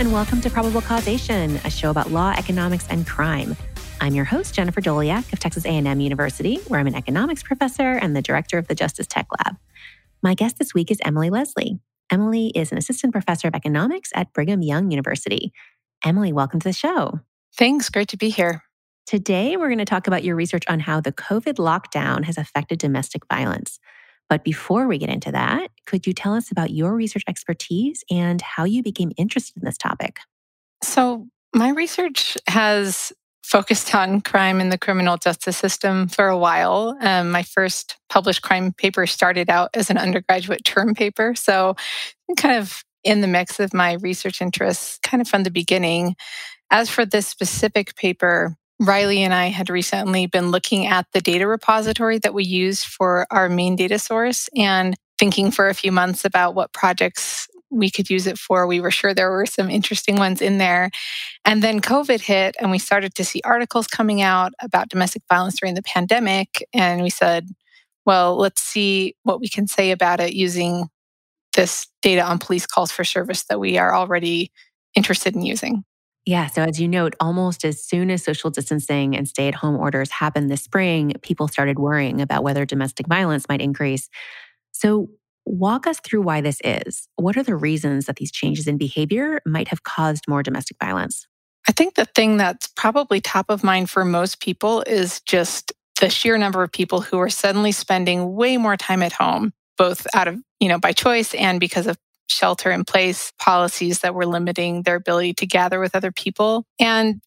and 0.00 0.14
welcome 0.14 0.40
to 0.40 0.48
Probable 0.48 0.80
Causation, 0.80 1.56
a 1.56 1.68
show 1.68 1.90
about 1.90 2.10
law, 2.10 2.30
economics, 2.30 2.86
and 2.88 3.06
crime. 3.06 3.54
I'm 4.00 4.14
your 4.14 4.24
host, 4.24 4.54
Jennifer 4.54 4.80
Doleac 4.80 5.30
of 5.30 5.40
Texas 5.40 5.66
A&M 5.66 6.00
University, 6.00 6.56
where 6.68 6.80
I'm 6.80 6.86
an 6.86 6.94
economics 6.94 7.42
professor 7.42 7.82
and 7.82 8.16
the 8.16 8.22
director 8.22 8.56
of 8.56 8.66
the 8.66 8.74
Justice 8.74 9.06
Tech 9.06 9.26
Lab. 9.38 9.58
My 10.22 10.32
guest 10.32 10.58
this 10.58 10.72
week 10.72 10.90
is 10.90 10.96
Emily 11.04 11.28
Leslie. 11.28 11.80
Emily 12.10 12.46
is 12.54 12.72
an 12.72 12.78
assistant 12.78 13.12
professor 13.12 13.46
of 13.46 13.54
economics 13.54 14.10
at 14.14 14.32
Brigham 14.32 14.62
Young 14.62 14.90
University. 14.90 15.52
Emily, 16.02 16.32
welcome 16.32 16.60
to 16.60 16.68
the 16.68 16.72
show. 16.72 17.20
Thanks. 17.58 17.90
Great 17.90 18.08
to 18.08 18.16
be 18.16 18.30
here. 18.30 18.62
Today, 19.04 19.58
we're 19.58 19.68
going 19.68 19.76
to 19.80 19.84
talk 19.84 20.06
about 20.06 20.24
your 20.24 20.34
research 20.34 20.64
on 20.66 20.80
how 20.80 21.02
the 21.02 21.12
COVID 21.12 21.56
lockdown 21.56 22.24
has 22.24 22.38
affected 22.38 22.78
domestic 22.78 23.26
violence. 23.26 23.78
But 24.30 24.44
before 24.44 24.86
we 24.86 24.96
get 24.96 25.10
into 25.10 25.32
that, 25.32 25.70
could 25.86 26.06
you 26.06 26.14
tell 26.14 26.34
us 26.34 26.52
about 26.52 26.70
your 26.70 26.94
research 26.94 27.24
expertise 27.26 28.04
and 28.10 28.40
how 28.40 28.64
you 28.64 28.82
became 28.82 29.10
interested 29.18 29.56
in 29.56 29.66
this 29.66 29.76
topic? 29.76 30.20
So, 30.82 31.26
my 31.52 31.70
research 31.70 32.38
has 32.46 33.12
focused 33.42 33.92
on 33.92 34.20
crime 34.20 34.60
in 34.60 34.68
the 34.68 34.78
criminal 34.78 35.16
justice 35.16 35.56
system 35.56 36.06
for 36.06 36.28
a 36.28 36.38
while. 36.38 36.96
Um, 37.00 37.32
my 37.32 37.42
first 37.42 37.96
published 38.08 38.42
crime 38.42 38.72
paper 38.72 39.04
started 39.04 39.50
out 39.50 39.70
as 39.74 39.90
an 39.90 39.98
undergraduate 39.98 40.64
term 40.64 40.94
paper. 40.94 41.34
So, 41.34 41.74
kind 42.38 42.56
of 42.56 42.84
in 43.02 43.22
the 43.22 43.26
mix 43.26 43.58
of 43.58 43.74
my 43.74 43.94
research 43.94 44.40
interests, 44.40 44.98
kind 45.02 45.20
of 45.20 45.26
from 45.26 45.42
the 45.42 45.50
beginning. 45.50 46.14
As 46.70 46.88
for 46.88 47.04
this 47.04 47.26
specific 47.26 47.96
paper, 47.96 48.56
Riley 48.80 49.22
and 49.22 49.34
I 49.34 49.48
had 49.48 49.68
recently 49.68 50.24
been 50.26 50.50
looking 50.50 50.86
at 50.86 51.06
the 51.12 51.20
data 51.20 51.46
repository 51.46 52.18
that 52.20 52.32
we 52.32 52.44
use 52.44 52.82
for 52.82 53.26
our 53.30 53.50
main 53.50 53.76
data 53.76 53.98
source 53.98 54.48
and 54.56 54.96
thinking 55.18 55.50
for 55.50 55.68
a 55.68 55.74
few 55.74 55.92
months 55.92 56.24
about 56.24 56.54
what 56.54 56.72
projects 56.72 57.46
we 57.70 57.90
could 57.90 58.08
use 58.08 58.26
it 58.26 58.38
for. 58.38 58.66
We 58.66 58.80
were 58.80 58.90
sure 58.90 59.12
there 59.12 59.30
were 59.30 59.44
some 59.44 59.68
interesting 59.68 60.16
ones 60.16 60.40
in 60.40 60.56
there. 60.56 60.90
And 61.44 61.62
then 61.62 61.80
COVID 61.80 62.20
hit, 62.20 62.56
and 62.58 62.70
we 62.70 62.78
started 62.78 63.14
to 63.16 63.24
see 63.24 63.42
articles 63.44 63.86
coming 63.86 64.22
out 64.22 64.52
about 64.62 64.88
domestic 64.88 65.22
violence 65.28 65.60
during 65.60 65.74
the 65.74 65.82
pandemic. 65.82 66.66
And 66.72 67.02
we 67.02 67.10
said, 67.10 67.48
well, 68.06 68.34
let's 68.36 68.62
see 68.62 69.14
what 69.24 69.40
we 69.40 69.48
can 69.48 69.66
say 69.66 69.90
about 69.90 70.20
it 70.20 70.32
using 70.32 70.88
this 71.54 71.86
data 72.00 72.22
on 72.22 72.38
police 72.38 72.66
calls 72.66 72.90
for 72.90 73.04
service 73.04 73.44
that 73.44 73.60
we 73.60 73.76
are 73.76 73.94
already 73.94 74.50
interested 74.96 75.36
in 75.36 75.42
using. 75.42 75.84
Yeah. 76.26 76.46
So, 76.48 76.62
as 76.62 76.80
you 76.80 76.86
note, 76.86 77.16
almost 77.18 77.64
as 77.64 77.82
soon 77.82 78.10
as 78.10 78.22
social 78.22 78.50
distancing 78.50 79.16
and 79.16 79.26
stay 79.26 79.48
at 79.48 79.54
home 79.54 79.76
orders 79.76 80.10
happened 80.10 80.50
this 80.50 80.62
spring, 80.62 81.14
people 81.22 81.48
started 81.48 81.78
worrying 81.78 82.20
about 82.20 82.42
whether 82.42 82.64
domestic 82.66 83.06
violence 83.06 83.48
might 83.48 83.60
increase. 83.62 84.08
So, 84.72 85.08
walk 85.46 85.86
us 85.86 85.98
through 86.00 86.22
why 86.22 86.40
this 86.42 86.60
is. 86.62 87.08
What 87.16 87.36
are 87.36 87.42
the 87.42 87.56
reasons 87.56 88.06
that 88.06 88.16
these 88.16 88.30
changes 88.30 88.66
in 88.66 88.76
behavior 88.76 89.40
might 89.46 89.68
have 89.68 89.82
caused 89.82 90.28
more 90.28 90.42
domestic 90.42 90.76
violence? 90.78 91.26
I 91.68 91.72
think 91.72 91.94
the 91.94 92.04
thing 92.04 92.36
that's 92.36 92.68
probably 92.76 93.20
top 93.20 93.46
of 93.48 93.64
mind 93.64 93.90
for 93.90 94.04
most 94.04 94.40
people 94.40 94.82
is 94.86 95.20
just 95.22 95.72
the 96.00 96.10
sheer 96.10 96.36
number 96.38 96.62
of 96.62 96.72
people 96.72 97.00
who 97.00 97.18
are 97.18 97.30
suddenly 97.30 97.72
spending 97.72 98.34
way 98.34 98.56
more 98.56 98.76
time 98.76 99.02
at 99.02 99.12
home, 99.12 99.52
both 99.76 100.06
out 100.14 100.28
of, 100.28 100.38
you 100.60 100.68
know, 100.68 100.78
by 100.78 100.92
choice 100.92 101.34
and 101.34 101.60
because 101.60 101.86
of 101.86 101.98
shelter 102.30 102.70
in 102.70 102.84
place 102.84 103.32
policies 103.38 104.00
that 104.00 104.14
were 104.14 104.26
limiting 104.26 104.82
their 104.82 104.96
ability 104.96 105.34
to 105.34 105.46
gather 105.46 105.80
with 105.80 105.94
other 105.94 106.12
people. 106.12 106.64
And 106.78 107.20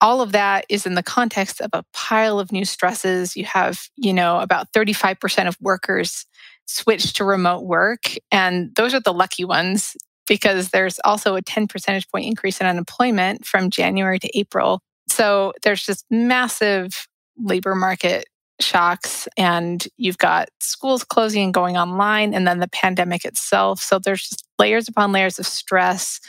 all 0.00 0.20
of 0.20 0.32
that 0.32 0.66
is 0.68 0.86
in 0.86 0.94
the 0.94 1.02
context 1.02 1.60
of 1.60 1.70
a 1.72 1.84
pile 1.92 2.38
of 2.38 2.52
new 2.52 2.64
stresses. 2.64 3.36
You 3.36 3.44
have, 3.44 3.88
you 3.96 4.12
know, 4.12 4.40
about 4.40 4.72
35% 4.72 5.48
of 5.48 5.56
workers 5.60 6.26
switch 6.66 7.14
to 7.14 7.24
remote 7.24 7.64
work. 7.64 8.02
And 8.30 8.74
those 8.76 8.92
are 8.92 9.00
the 9.00 9.12
lucky 9.12 9.44
ones 9.44 9.96
because 10.26 10.70
there's 10.70 10.98
also 11.04 11.36
a 11.36 11.42
10 11.42 11.68
percentage 11.68 12.08
point 12.08 12.26
increase 12.26 12.60
in 12.60 12.66
unemployment 12.66 13.46
from 13.46 13.70
January 13.70 14.18
to 14.18 14.38
April. 14.38 14.80
So 15.08 15.52
there's 15.62 15.84
just 15.84 16.04
massive 16.10 17.06
labor 17.38 17.74
market 17.74 18.26
shocks 18.60 19.28
and 19.36 19.86
you've 19.96 20.18
got 20.18 20.48
schools 20.60 21.04
closing 21.04 21.44
and 21.44 21.54
going 21.54 21.76
online 21.76 22.34
and 22.34 22.46
then 22.46 22.58
the 22.58 22.68
pandemic 22.68 23.24
itself. 23.24 23.80
So 23.80 23.98
there's 23.98 24.28
just 24.28 24.44
layers 24.58 24.88
upon 24.88 25.12
layers 25.12 25.38
of 25.38 25.46
stress 25.46 26.20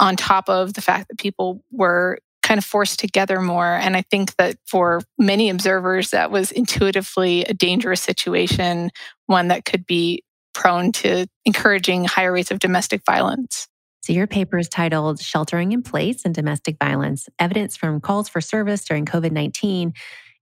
on 0.00 0.16
top 0.16 0.48
of 0.48 0.74
the 0.74 0.80
fact 0.80 1.08
that 1.08 1.18
people 1.18 1.62
were 1.70 2.18
kind 2.42 2.58
of 2.58 2.64
forced 2.64 2.98
together 2.98 3.40
more. 3.42 3.74
And 3.74 3.96
i 3.96 4.02
think 4.02 4.34
that 4.36 4.56
for 4.66 5.02
many 5.18 5.50
observers 5.50 6.10
that 6.10 6.30
was 6.30 6.50
intuitively 6.50 7.44
a 7.44 7.52
dangerous 7.52 8.00
situation 8.00 8.90
one 9.26 9.48
that 9.48 9.66
could 9.66 9.84
be 9.86 10.22
prone 10.58 10.90
to 10.90 11.26
encouraging 11.44 12.04
higher 12.04 12.32
rates 12.32 12.50
of 12.50 12.58
domestic 12.58 13.02
violence. 13.06 13.68
So, 14.02 14.12
your 14.12 14.26
paper 14.26 14.58
is 14.58 14.68
titled 14.68 15.20
Sheltering 15.20 15.72
in 15.72 15.82
Place 15.82 16.24
and 16.24 16.34
Domestic 16.34 16.76
Violence 16.80 17.28
Evidence 17.38 17.76
from 17.76 18.00
Calls 18.00 18.28
for 18.28 18.40
Service 18.40 18.84
During 18.84 19.04
COVID 19.04 19.30
19 19.30 19.92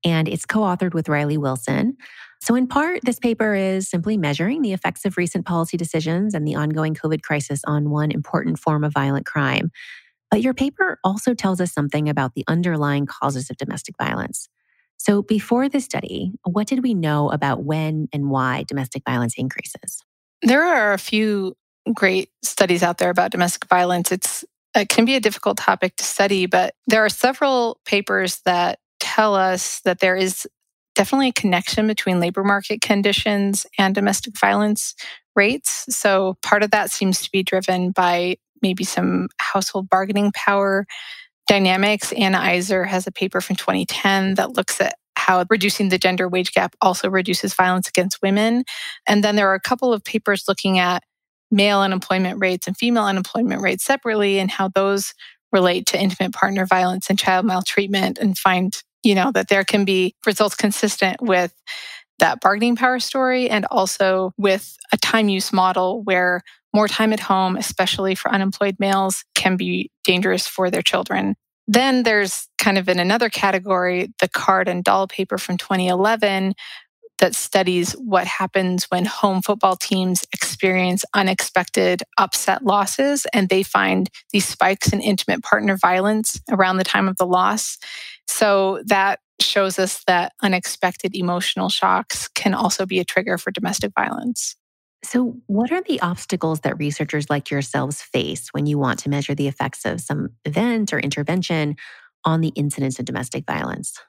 and 0.07 0.29
it's 0.29 0.47
co 0.47 0.61
authored 0.61 0.95
with 0.95 1.09
Riley 1.09 1.37
Wilson. 1.37 1.97
So, 2.41 2.55
in 2.55 2.69
part, 2.69 3.01
this 3.03 3.19
paper 3.19 3.55
is 3.55 3.89
simply 3.89 4.17
measuring 4.17 4.63
the 4.63 4.73
effects 4.73 5.05
of 5.05 5.17
recent 5.17 5.45
policy 5.45 5.77
decisions 5.77 6.33
and 6.33 6.47
the 6.47 6.55
ongoing 6.55 6.95
COVID 6.95 7.23
crisis 7.23 7.61
on 7.67 7.91
one 7.91 8.13
important 8.13 8.59
form 8.59 8.85
of 8.85 8.93
violent 8.93 9.27
crime. 9.27 9.71
But 10.31 10.43
your 10.43 10.55
paper 10.55 10.99
also 11.03 11.35
tells 11.35 11.61
us 11.61 11.73
something 11.73 12.09
about 12.09 12.35
the 12.35 12.45
underlying 12.47 13.07
causes 13.07 13.51
of 13.51 13.57
domestic 13.57 13.97
violence. 13.99 14.49
So, 14.97 15.23
before 15.23 15.69
this 15.69 15.85
study, 15.85 16.33
what 16.45 16.69
did 16.69 16.85
we 16.85 16.95
know 16.95 17.31
about 17.31 17.65
when 17.65 18.09
and 18.13 18.31
why 18.31 18.65
domestic 18.69 19.03
violence 19.05 19.35
increases? 19.37 20.05
There 20.43 20.63
are 20.63 20.93
a 20.93 20.99
few 20.99 21.57
great 21.93 22.31
studies 22.43 22.83
out 22.85 22.99
there 22.99 23.11
about 23.11 23.33
domestic 23.33 23.69
violence. 23.69 24.13
It's 24.13 24.45
it 24.77 24.89
can 24.89 25.05
be 25.05 25.17
a 25.17 25.21
difficult 25.21 25.57
topic 25.57 25.97
to 25.97 26.05
study, 26.05 26.47
but 26.47 26.75
there 26.87 27.05
are 27.05 27.09
several 27.09 27.81
papers 27.87 28.43
that 28.45 28.79
tell 29.01 29.35
us 29.35 29.81
that 29.81 30.01
there 30.01 30.17
is 30.17 30.47
definitely 30.95 31.29
a 31.29 31.33
connection 31.33 31.87
between 31.87 32.21
labor 32.21 32.43
market 32.43 32.81
conditions 32.81 33.67
and 33.79 33.95
domestic 33.95 34.37
violence 34.39 34.95
rates. 35.35 35.85
So 35.91 36.37
part 36.43 36.63
of 36.63 36.71
that 36.71 36.91
seems 36.91 37.23
to 37.23 37.31
be 37.31 37.43
driven 37.43 37.91
by 37.91 38.37
maybe 38.63 38.85
some 38.85 39.29
household 39.39 39.89
bargaining 39.89 40.33
power 40.33 40.87
dynamics. 41.47 42.13
Anna 42.13 42.39
Aizer 42.39 42.87
has 42.87 43.07
a 43.07 43.13
paper 43.13 43.41
from 43.41 43.57
2010 43.57 44.35
that 44.35 44.57
looks 44.57 44.81
at 44.81 44.97
how 45.17 45.45
reducing 45.51 45.89
the 45.89 45.99
gender 45.99 46.29
wage 46.29 46.53
gap 46.53 46.75
also 46.81 47.11
reduces 47.11 47.55
violence 47.55 47.89
against 47.89 48.23
women. 48.23 48.65
And 49.07 49.23
then 49.23 49.37
there 49.37 49.51
are 49.51 49.55
a 49.55 49.61
couple 49.61 49.93
of 49.93 50.05
papers 50.05 50.45
looking 50.49 50.79
at 50.79 51.03
male 51.51 51.81
unemployment 51.81 52.41
rates 52.41 52.67
and 52.67 52.77
female 52.77 53.05
unemployment 53.05 53.61
rates 53.61 53.85
separately 53.85 54.39
and 54.39 54.51
how 54.51 54.69
those 54.69 55.15
relate 55.53 55.87
to 55.87 56.01
intimate 56.01 56.33
partner 56.33 56.67
violence 56.67 57.09
and 57.09 57.19
child 57.19 57.47
maltreatment 57.47 58.19
and 58.19 58.37
find 58.37 58.83
you 59.07 59.15
know, 59.15 59.31
that 59.31 59.47
there 59.47 59.63
can 59.63 59.85
be 59.85 60.17
results 60.27 60.57
consistent 60.57 61.23
with 61.23 61.55
that 62.19 62.41
bargaining 62.41 62.75
power 62.75 62.99
story 62.99 63.49
and 63.49 63.65
also 63.71 64.33
with 64.37 64.77
a 64.93 64.97
time 64.97 65.29
use 65.29 65.53
model 65.53 66.03
where 66.03 66.43
more 66.75 66.89
time 66.89 67.13
at 67.13 67.21
home, 67.21 67.57
especially 67.57 68.17
for 68.17 68.33
unemployed 68.33 68.75
males, 68.81 69.25
can 69.37 69.57
be 69.57 69.93
dangerous 70.03 70.49
for 70.49 70.71
their 70.71 70.83
children. 70.83 71.37
Then 71.69 72.03
there's 72.03 72.49
kind 72.59 72.79
of 72.79 72.89
in 72.89 72.99
another 72.99 73.29
category, 73.29 74.13
the 74.21 74.29
Card 74.29 74.67
and 74.67 74.83
Dahl 74.83 75.07
paper 75.07 75.39
from 75.39 75.57
2011 75.57 76.55
that 77.19 77.35
studies 77.35 77.93
what 77.93 78.27
happens 78.27 78.85
when 78.85 79.05
home 79.05 79.43
football 79.43 79.77
teams 79.77 80.25
experience 80.33 81.05
unexpected 81.15 82.03
upset 82.19 82.65
losses 82.65 83.27
and 83.33 83.49
they 83.49 83.63
find 83.63 84.11
these 84.33 84.47
spikes 84.47 84.93
in 84.93 85.01
intimate 85.01 85.43
partner 85.43 85.77
violence 85.77 86.41
around 86.51 86.77
the 86.77 86.85
time 86.85 87.09
of 87.09 87.17
the 87.17 87.27
loss. 87.27 87.79
So 88.27 88.83
that 88.87 89.21
shows 89.41 89.79
us 89.79 90.03
that 90.07 90.33
unexpected 90.43 91.15
emotional 91.15 91.69
shocks 91.69 92.29
can 92.29 92.55
also 92.55 92.87
be 92.87 92.99
a 92.99 93.05
trigger 93.05 93.39
for 93.39 93.51
domestic 93.51 93.93
violence. 93.95 94.57
So, 95.05 95.37
what 95.47 95.71
are 95.71 95.83
the 95.83 96.01
obstacles 96.01 96.61
that 96.61 96.79
researchers 96.79 97.31
like 97.31 97.51
yourselves 97.51 98.03
face 98.03 98.49
when 98.53 98.67
you 98.67 98.79
want 98.79 98.99
to 99.01 99.11
measure 99.11 99.35
the 99.35 99.47
effects 99.47 99.85
of 99.85 100.01
some 100.01 100.31
event 100.45 100.93
or 100.93 100.99
intervention 100.99 101.77
on 102.25 102.41
the 102.41 102.49
incidence 102.57 102.99
of 102.99 103.05
domestic 103.05 103.45
violence? 103.47 104.01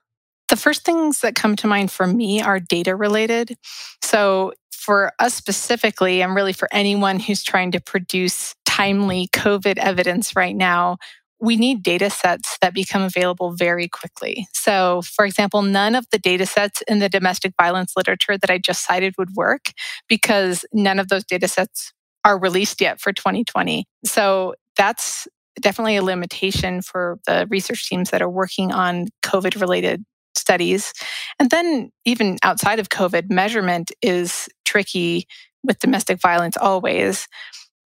The 0.49 0.55
first 0.55 0.85
things 0.85 1.21
that 1.21 1.35
come 1.35 1.55
to 1.57 1.67
mind 1.67 1.91
for 1.91 2.07
me 2.07 2.41
are 2.41 2.59
data 2.59 2.95
related. 2.95 3.55
So, 4.01 4.53
for 4.71 5.11
us 5.19 5.33
specifically, 5.33 6.21
and 6.21 6.33
really 6.33 6.53
for 6.53 6.69
anyone 6.71 7.19
who's 7.19 7.43
trying 7.43 7.71
to 7.71 7.81
produce 7.81 8.55
timely 8.65 9.27
COVID 9.33 9.77
evidence 9.77 10.35
right 10.35 10.55
now, 10.55 10.97
we 11.41 11.57
need 11.57 11.83
data 11.83 12.09
sets 12.09 12.57
that 12.61 12.73
become 12.73 13.01
available 13.01 13.51
very 13.51 13.87
quickly. 13.89 14.47
So, 14.53 15.01
for 15.01 15.25
example, 15.25 15.61
none 15.61 15.93
of 15.93 16.05
the 16.11 16.17
data 16.17 16.45
sets 16.45 16.81
in 16.87 16.99
the 16.99 17.09
domestic 17.09 17.53
violence 17.59 17.93
literature 17.97 18.37
that 18.37 18.49
I 18.49 18.57
just 18.57 18.85
cited 18.85 19.15
would 19.17 19.35
work 19.35 19.71
because 20.07 20.63
none 20.71 20.99
of 20.99 21.09
those 21.09 21.25
data 21.25 21.47
sets 21.47 21.91
are 22.23 22.39
released 22.39 22.79
yet 22.79 23.01
for 23.01 23.11
2020. 23.11 23.85
So, 24.05 24.55
that's 24.77 25.27
definitely 25.59 25.97
a 25.97 26.03
limitation 26.03 26.81
for 26.81 27.19
the 27.25 27.47
research 27.49 27.89
teams 27.89 28.11
that 28.11 28.21
are 28.21 28.29
working 28.29 28.71
on 28.71 29.07
COVID 29.23 29.59
related 29.59 30.05
studies. 30.37 30.93
And 31.39 31.49
then, 31.49 31.91
even 32.05 32.37
outside 32.43 32.79
of 32.79 32.89
COVID, 32.89 33.29
measurement 33.29 33.91
is 34.01 34.47
tricky 34.65 35.27
with 35.63 35.79
domestic 35.79 36.21
violence 36.21 36.57
always. 36.57 37.27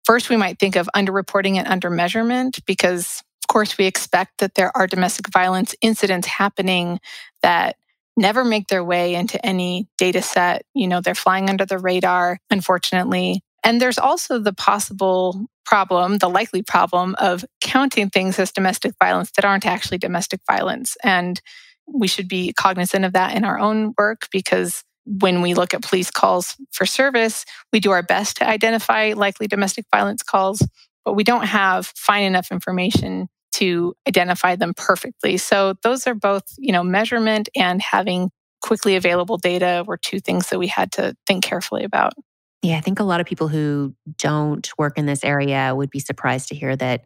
first 0.04 0.28
we 0.30 0.36
might 0.36 0.58
think 0.58 0.76
of 0.76 0.88
underreporting 0.96 1.56
and 1.56 1.82
undermeasurement 1.82 2.60
because, 2.66 3.22
of 3.44 3.48
course, 3.48 3.78
we 3.78 3.86
expect 3.86 4.38
that 4.38 4.54
there 4.54 4.76
are 4.76 4.86
domestic 4.86 5.28
violence 5.32 5.74
incidents 5.80 6.26
happening 6.26 6.98
that 7.42 7.76
never 8.16 8.44
make 8.44 8.68
their 8.68 8.84
way 8.84 9.14
into 9.14 9.44
any 9.44 9.88
data 9.98 10.20
set. 10.20 10.62
You 10.74 10.86
know, 10.88 11.00
they're 11.00 11.14
flying 11.14 11.48
under 11.48 11.64
the 11.64 11.78
radar, 11.78 12.38
unfortunately. 12.50 13.42
And 13.64 13.80
there's 13.80 13.98
also 13.98 14.38
the 14.38 14.52
possible 14.52 15.46
problem, 15.64 16.18
the 16.18 16.28
likely 16.28 16.62
problem 16.62 17.14
of 17.18 17.44
counting 17.60 18.10
things 18.10 18.38
as 18.38 18.52
domestic 18.52 18.92
violence 18.98 19.30
that 19.36 19.44
aren't 19.44 19.66
actually 19.66 19.98
domestic 19.98 20.40
violence. 20.50 20.96
And 21.02 21.40
we 21.86 22.08
should 22.08 22.28
be 22.28 22.52
cognizant 22.52 23.04
of 23.04 23.12
that 23.12 23.36
in 23.36 23.44
our 23.44 23.58
own 23.58 23.94
work 23.98 24.28
because 24.30 24.82
when 25.04 25.42
we 25.42 25.54
look 25.54 25.74
at 25.74 25.82
police 25.82 26.10
calls 26.10 26.56
for 26.70 26.86
service, 26.86 27.44
we 27.72 27.80
do 27.80 27.90
our 27.90 28.02
best 28.02 28.36
to 28.36 28.48
identify 28.48 29.12
likely 29.16 29.46
domestic 29.46 29.84
violence 29.92 30.22
calls, 30.22 30.66
but 31.04 31.14
we 31.14 31.24
don't 31.24 31.46
have 31.46 31.86
fine 31.96 32.22
enough 32.22 32.52
information 32.52 33.28
to 33.54 33.94
identify 34.08 34.56
them 34.56 34.72
perfectly. 34.74 35.36
So 35.36 35.74
those 35.82 36.06
are 36.06 36.14
both, 36.14 36.44
you 36.58 36.72
know, 36.72 36.82
measurement 36.82 37.48
and 37.56 37.82
having 37.82 38.30
quickly 38.62 38.96
available 38.96 39.36
data 39.36 39.84
were 39.86 39.96
two 39.96 40.20
things 40.20 40.48
that 40.48 40.58
we 40.58 40.68
had 40.68 40.92
to 40.92 41.14
think 41.26 41.44
carefully 41.44 41.84
about. 41.84 42.14
Yeah, 42.62 42.76
I 42.76 42.80
think 42.80 43.00
a 43.00 43.04
lot 43.04 43.20
of 43.20 43.26
people 43.26 43.48
who 43.48 43.94
don't 44.18 44.70
work 44.78 44.96
in 44.96 45.06
this 45.06 45.24
area 45.24 45.74
would 45.74 45.90
be 45.90 45.98
surprised 45.98 46.48
to 46.48 46.54
hear 46.54 46.76
that 46.76 47.04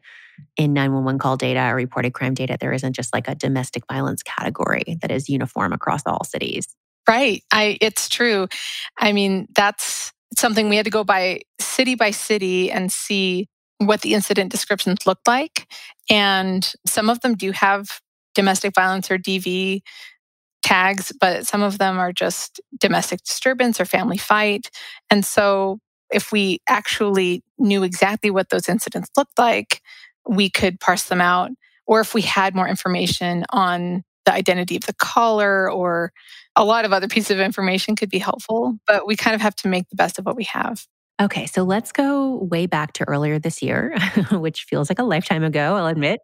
in 0.56 0.73
911 0.73 1.19
call 1.19 1.37
data 1.37 1.69
or 1.71 1.75
reported 1.75 2.12
crime 2.12 2.35
data, 2.35 2.56
there 2.61 2.73
isn't 2.73 2.94
just 2.94 3.12
like 3.12 3.29
a 3.29 3.35
domestic 3.35 3.85
violence 3.91 4.23
category 4.23 4.99
that 5.03 5.11
is 5.11 5.29
uniform 5.29 5.73
across 5.73 6.03
all 6.06 6.25
cities. 6.25 6.67
Right. 7.09 7.43
I 7.53 7.79
it's 7.81 8.09
true. 8.09 8.49
I 8.99 9.12
mean, 9.12 9.47
that's 9.55 10.12
something 10.37 10.69
we 10.69 10.77
had 10.77 10.85
to 10.87 10.91
go 10.91 11.05
by 11.05 11.43
city 11.61 11.94
by 11.94 12.11
city 12.11 12.71
and 12.71 12.91
see 12.91 13.49
what 13.79 14.00
the 14.00 14.15
incident 14.15 14.50
descriptions 14.50 15.06
looked 15.06 15.29
like. 15.29 15.73
And 16.11 16.73
some 16.87 17.11
of 17.11 17.21
them 17.21 17.35
do 17.35 17.53
have 17.53 18.00
domestic 18.35 18.75
violence 18.75 19.11
or 19.11 19.19
DV 19.19 19.83
tags, 20.62 21.12
but 21.21 21.47
some 21.47 21.62
of 21.62 21.79
them 21.79 21.99
are 21.99 22.12
just 22.12 22.61
domestic 22.81 23.23
disturbance 23.23 23.81
or 23.81 23.85
family 23.85 24.19
fight. 24.19 24.71
And 25.11 25.25
so 25.25 25.79
if 26.11 26.33
we 26.33 26.61
actually 26.69 27.43
knew 27.59 27.83
exactly 27.83 28.31
what 28.31 28.50
those 28.50 28.69
incidents 28.69 29.11
looked 29.17 29.38
like, 29.38 29.81
we 30.28 30.50
could 30.50 30.81
parse 30.81 31.05
them 31.05 31.20
out. 31.20 31.50
Or 31.87 32.00
if 32.00 32.14
we 32.14 32.23
had 32.23 32.55
more 32.55 32.69
information 32.69 33.44
on 33.50 34.02
the 34.25 34.32
identity 34.32 34.76
of 34.76 34.87
the 34.87 34.94
caller 34.94 35.70
or 35.70 36.12
a 36.56 36.64
lot 36.64 36.84
of 36.84 36.93
other 36.93 37.08
pieces 37.08 37.31
of 37.31 37.38
information 37.38 37.94
could 37.94 38.11
be 38.11 38.19
helpful, 38.19 38.76
but 38.87 39.06
we 39.06 39.14
kind 39.14 39.34
of 39.34 39.40
have 39.40 39.55
to 39.56 39.69
make 39.69 39.88
the 39.88 39.96
best 39.96 40.19
of 40.19 40.26
what 40.26 40.37
we 40.37 40.44
have. 40.44 40.84
Okay, 41.19 41.46
so 41.46 41.62
let's 41.62 41.93
go 41.93 42.37
way 42.50 42.67
back 42.67 42.93
to 42.94 43.08
earlier 43.08 43.38
this 43.38 43.62
year, 43.62 43.96
which 44.32 44.64
feels 44.64 44.90
like 44.90 44.99
a 44.99 45.05
lifetime 45.05 45.44
ago, 45.44 45.75
I'll 45.75 45.87
admit. 45.87 46.20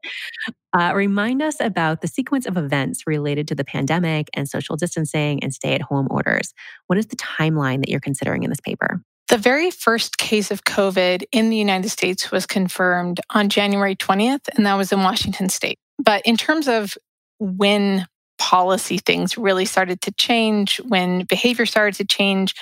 Uh, 0.77 0.93
remind 0.95 1.41
us 1.41 1.57
about 1.61 2.03
the 2.03 2.09
sequence 2.09 2.45
of 2.45 2.59
events 2.59 3.07
related 3.07 3.49
to 3.49 3.55
the 3.55 3.65
pandemic 3.65 4.29
and 4.35 4.49
social 4.49 4.77
distancing 4.77 5.43
and 5.43 5.55
stay 5.55 5.75
at 5.75 5.81
home 5.81 6.09
orders. 6.11 6.53
What 6.89 6.99
is 6.99 7.07
the 7.07 7.17
timeline 7.17 7.79
that 7.79 7.89
you're 7.89 8.01
considering 8.01 8.43
in 8.43 8.51
this 8.51 8.61
paper? 8.61 9.03
The 9.29 9.39
very 9.39 9.71
first 9.71 10.19
case 10.19 10.51
of 10.51 10.65
COVID 10.65 11.25
in 11.33 11.49
the 11.49 11.57
United 11.57 11.89
States 11.89 12.31
was 12.31 12.45
confirmed 12.47 13.21
on 13.31 13.49
January 13.49 13.97
20th, 13.97 14.49
and 14.57 14.67
that 14.67 14.75
was 14.75 14.93
in 14.93 15.03
Washington 15.03 15.49
state. 15.49 15.79
But 15.99 16.23
in 16.27 16.37
terms 16.37 16.69
of 16.69 16.95
when 17.39 18.07
policy 18.39 18.99
things 18.99 19.39
really 19.39 19.65
started 19.65 20.01
to 20.03 20.13
change, 20.13 20.81
when 20.89 21.25
behavior 21.25 21.65
started 21.65 21.95
to 21.95 22.05
change, 22.05 22.55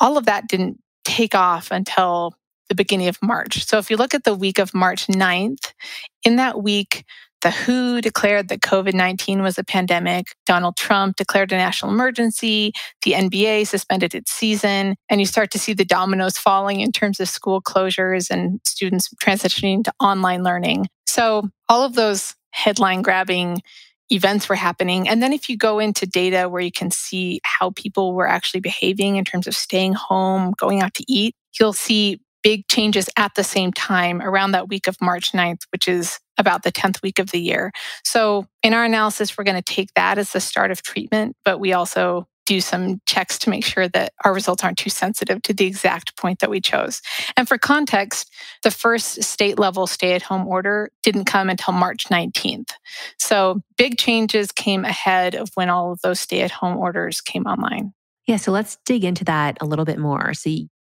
all 0.00 0.16
of 0.16 0.26
that 0.26 0.48
didn't 0.48 0.80
take 1.04 1.34
off 1.34 1.70
until 1.70 2.34
the 2.68 2.74
beginning 2.74 3.08
of 3.08 3.18
March. 3.22 3.64
So 3.64 3.78
if 3.78 3.90
you 3.90 3.96
look 3.96 4.14
at 4.14 4.24
the 4.24 4.34
week 4.34 4.58
of 4.58 4.74
March 4.74 5.06
9th, 5.06 5.72
in 6.24 6.36
that 6.36 6.62
week, 6.62 7.04
the 7.42 7.50
WHO 7.50 8.00
declared 8.00 8.48
that 8.48 8.60
COVID 8.60 8.94
19 8.94 9.42
was 9.42 9.58
a 9.58 9.64
pandemic. 9.64 10.34
Donald 10.46 10.76
Trump 10.76 11.16
declared 11.16 11.52
a 11.52 11.56
national 11.56 11.92
emergency. 11.92 12.72
The 13.02 13.12
NBA 13.12 13.66
suspended 13.66 14.14
its 14.14 14.32
season. 14.32 14.96
And 15.08 15.20
you 15.20 15.26
start 15.26 15.50
to 15.52 15.58
see 15.58 15.72
the 15.72 15.84
dominoes 15.84 16.38
falling 16.38 16.80
in 16.80 16.92
terms 16.92 17.20
of 17.20 17.28
school 17.28 17.62
closures 17.62 18.30
and 18.30 18.60
students 18.64 19.08
transitioning 19.22 19.84
to 19.84 19.92
online 20.00 20.42
learning. 20.42 20.86
So, 21.06 21.48
all 21.68 21.84
of 21.84 21.94
those 21.94 22.34
headline 22.50 23.02
grabbing 23.02 23.62
events 24.10 24.48
were 24.48 24.54
happening. 24.54 25.08
And 25.08 25.22
then 25.22 25.32
if 25.32 25.48
you 25.48 25.56
go 25.56 25.78
into 25.78 26.06
data 26.06 26.48
where 26.48 26.62
you 26.62 26.72
can 26.72 26.90
see 26.90 27.40
how 27.44 27.70
people 27.70 28.14
were 28.14 28.28
actually 28.28 28.60
behaving 28.60 29.16
in 29.16 29.24
terms 29.24 29.46
of 29.46 29.54
staying 29.54 29.92
home, 29.92 30.54
going 30.58 30.80
out 30.80 30.94
to 30.94 31.04
eat, 31.06 31.34
you'll 31.58 31.74
see 31.74 32.20
big 32.48 32.66
changes 32.66 33.10
at 33.18 33.34
the 33.34 33.44
same 33.44 33.70
time 33.74 34.22
around 34.22 34.52
that 34.52 34.70
week 34.70 34.86
of 34.86 34.96
March 35.02 35.32
9th, 35.32 35.64
which 35.70 35.86
is 35.86 36.18
about 36.38 36.62
the 36.62 36.72
10th 36.72 37.02
week 37.02 37.18
of 37.18 37.30
the 37.30 37.38
year. 37.38 37.70
So 38.04 38.46
in 38.62 38.72
our 38.72 38.86
analysis, 38.86 39.36
we're 39.36 39.44
going 39.44 39.62
to 39.62 39.74
take 39.74 39.92
that 39.96 40.16
as 40.16 40.32
the 40.32 40.40
start 40.40 40.70
of 40.70 40.80
treatment, 40.80 41.36
but 41.44 41.60
we 41.60 41.74
also 41.74 42.26
do 42.46 42.62
some 42.62 43.02
checks 43.04 43.38
to 43.40 43.50
make 43.50 43.66
sure 43.66 43.86
that 43.88 44.14
our 44.24 44.32
results 44.32 44.64
aren't 44.64 44.78
too 44.78 44.88
sensitive 44.88 45.42
to 45.42 45.52
the 45.52 45.66
exact 45.66 46.16
point 46.16 46.38
that 46.38 46.48
we 46.48 46.58
chose. 46.58 47.02
And 47.36 47.46
for 47.46 47.58
context, 47.58 48.32
the 48.62 48.70
first 48.70 49.22
state 49.22 49.58
level 49.58 49.86
stay 49.86 50.14
at 50.14 50.22
home 50.22 50.48
order 50.48 50.90
didn't 51.02 51.26
come 51.26 51.50
until 51.50 51.74
March 51.74 52.04
19th. 52.04 52.70
So 53.18 53.60
big 53.76 53.98
changes 53.98 54.52
came 54.52 54.86
ahead 54.86 55.34
of 55.34 55.50
when 55.52 55.68
all 55.68 55.92
of 55.92 56.00
those 56.00 56.18
stay 56.18 56.40
at 56.40 56.50
home 56.50 56.78
orders 56.78 57.20
came 57.20 57.44
online. 57.44 57.92
Yeah, 58.26 58.36
so 58.36 58.52
let's 58.52 58.78
dig 58.86 59.04
into 59.04 59.24
that 59.24 59.58
a 59.60 59.66
little 59.66 59.84
bit 59.84 59.98
more. 59.98 60.32
So 60.32 60.48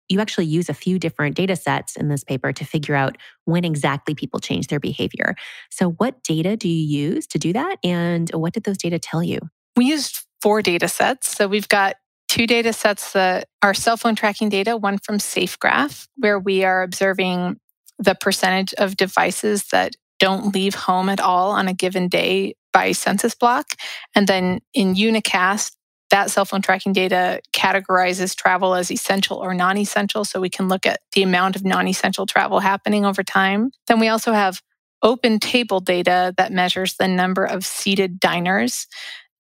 you 0.09 0.21
actually 0.21 0.47
use 0.47 0.69
a 0.69 0.75
few 0.75 0.99
different 0.99 1.37
data 1.37 1.57
sets 1.57 1.97
in 1.97 2.09
this 2.09 2.25
paper 2.25 2.53
to 2.53 2.65
figure 2.65 2.95
out 2.95 3.17
when 3.45 3.65
exactly 3.65 4.15
people 4.15 4.41
change 4.41 4.69
their 4.69 4.81
behavior. 4.81 5.35
So, 5.71 5.91
what 5.93 6.23
data 6.23 6.57
do 6.57 6.69
you 6.69 7.11
use 7.11 7.27
to 7.29 7.39
do 7.39 7.53
that? 7.53 7.79
And 7.85 8.31
what 8.31 8.53
did 8.53 8.65
those 8.65 8.79
data 8.79 8.99
tell 8.99 9.23
you? 9.23 9.41
We 9.77 9.87
used 9.87 10.25
four 10.41 10.63
data 10.63 10.89
sets. 10.89 11.37
So 11.37 11.49
we've 11.49 11.69
got 11.69 11.97
two 12.29 12.47
data 12.47 12.73
sets 12.73 13.13
that 13.13 13.49
are 13.63 13.75
cell 13.75 13.97
phone 13.97 14.15
tracking 14.15 14.49
data, 14.49 14.77
one 14.77 14.99
from 14.99 15.19
SafeGraph, 15.19 16.09
where 16.17 16.39
we 16.39 16.65
are 16.65 16.83
observing 16.83 17.59
the 17.99 18.15
percentage 18.15 18.75
of 18.75 18.97
devices 18.97 19.65
that 19.73 19.95
don't 20.19 20.55
leave 20.55 20.75
home 20.75 21.09
at 21.09 21.21
all 21.21 21.51
on 21.51 21.69
a 21.69 21.73
given 21.73 22.09
day 22.09 22.55
by 22.73 22.93
census 22.93 23.35
block. 23.35 23.67
And 24.15 24.27
then 24.27 24.61
in 24.75 24.95
Unacast, 24.95 25.73
that 26.11 26.31
cell 26.31 26.45
phone 26.45 26.63
tracking 26.63 26.93
data 26.93 27.41
categorizes 27.53 28.35
travel 28.35 28.75
as 28.75 28.91
essential 28.91 29.39
or 29.39 29.55
non 29.55 29.77
essential. 29.77 30.25
So 30.25 30.41
we 30.41 30.49
can 30.49 30.69
look 30.69 30.87
at 30.87 31.01
the 31.13 31.23
amount 31.23 31.57
of 31.57 31.65
non 31.65 31.87
essential 31.87 32.27
travel 32.27 32.61
happening 32.61 33.05
over 33.05 33.23
time. 33.23 33.71
Then 33.87 34.01
we 34.01 34.09
also 34.09 34.33
have 34.33 34.63
OpenTable 35.05 35.85
data 35.85 36.35
that 36.37 36.53
measures 36.53 36.95
the 36.97 37.09
number 37.09 37.45
of 37.45 37.65
seated 37.65 38.19
diners 38.19 38.87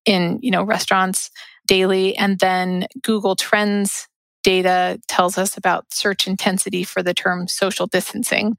in 0.05 0.39
you 0.43 0.51
know 0.51 0.63
restaurants 0.63 1.31
daily 1.67 2.17
and 2.17 2.39
then 2.39 2.87
google 3.03 3.37
trends 3.37 4.09
data 4.43 5.01
tells 5.09 5.37
us 5.37 5.57
about 5.57 5.93
search 5.93 6.27
intensity 6.27 6.85
for 6.85 7.03
the 7.03 7.13
term 7.13 7.49
social 7.49 7.87
distancing 7.87 8.57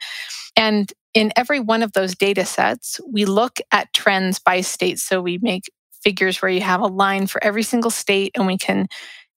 and 0.55 0.93
in 1.13 1.31
every 1.35 1.59
one 1.59 1.81
of 1.81 1.93
those 1.93 2.15
data 2.15 2.45
sets 2.45 2.99
we 3.11 3.25
look 3.25 3.59
at 3.71 3.91
trends 3.93 4.37
by 4.37 4.61
state 4.61 4.99
so 4.99 5.21
we 5.21 5.39
make 5.41 5.71
figures 6.03 6.41
where 6.41 6.51
you 6.51 6.61
have 6.61 6.81
a 6.81 6.87
line 6.87 7.27
for 7.27 7.43
every 7.43 7.63
single 7.63 7.91
state 7.91 8.31
and 8.35 8.47
we 8.47 8.57
can 8.57 8.87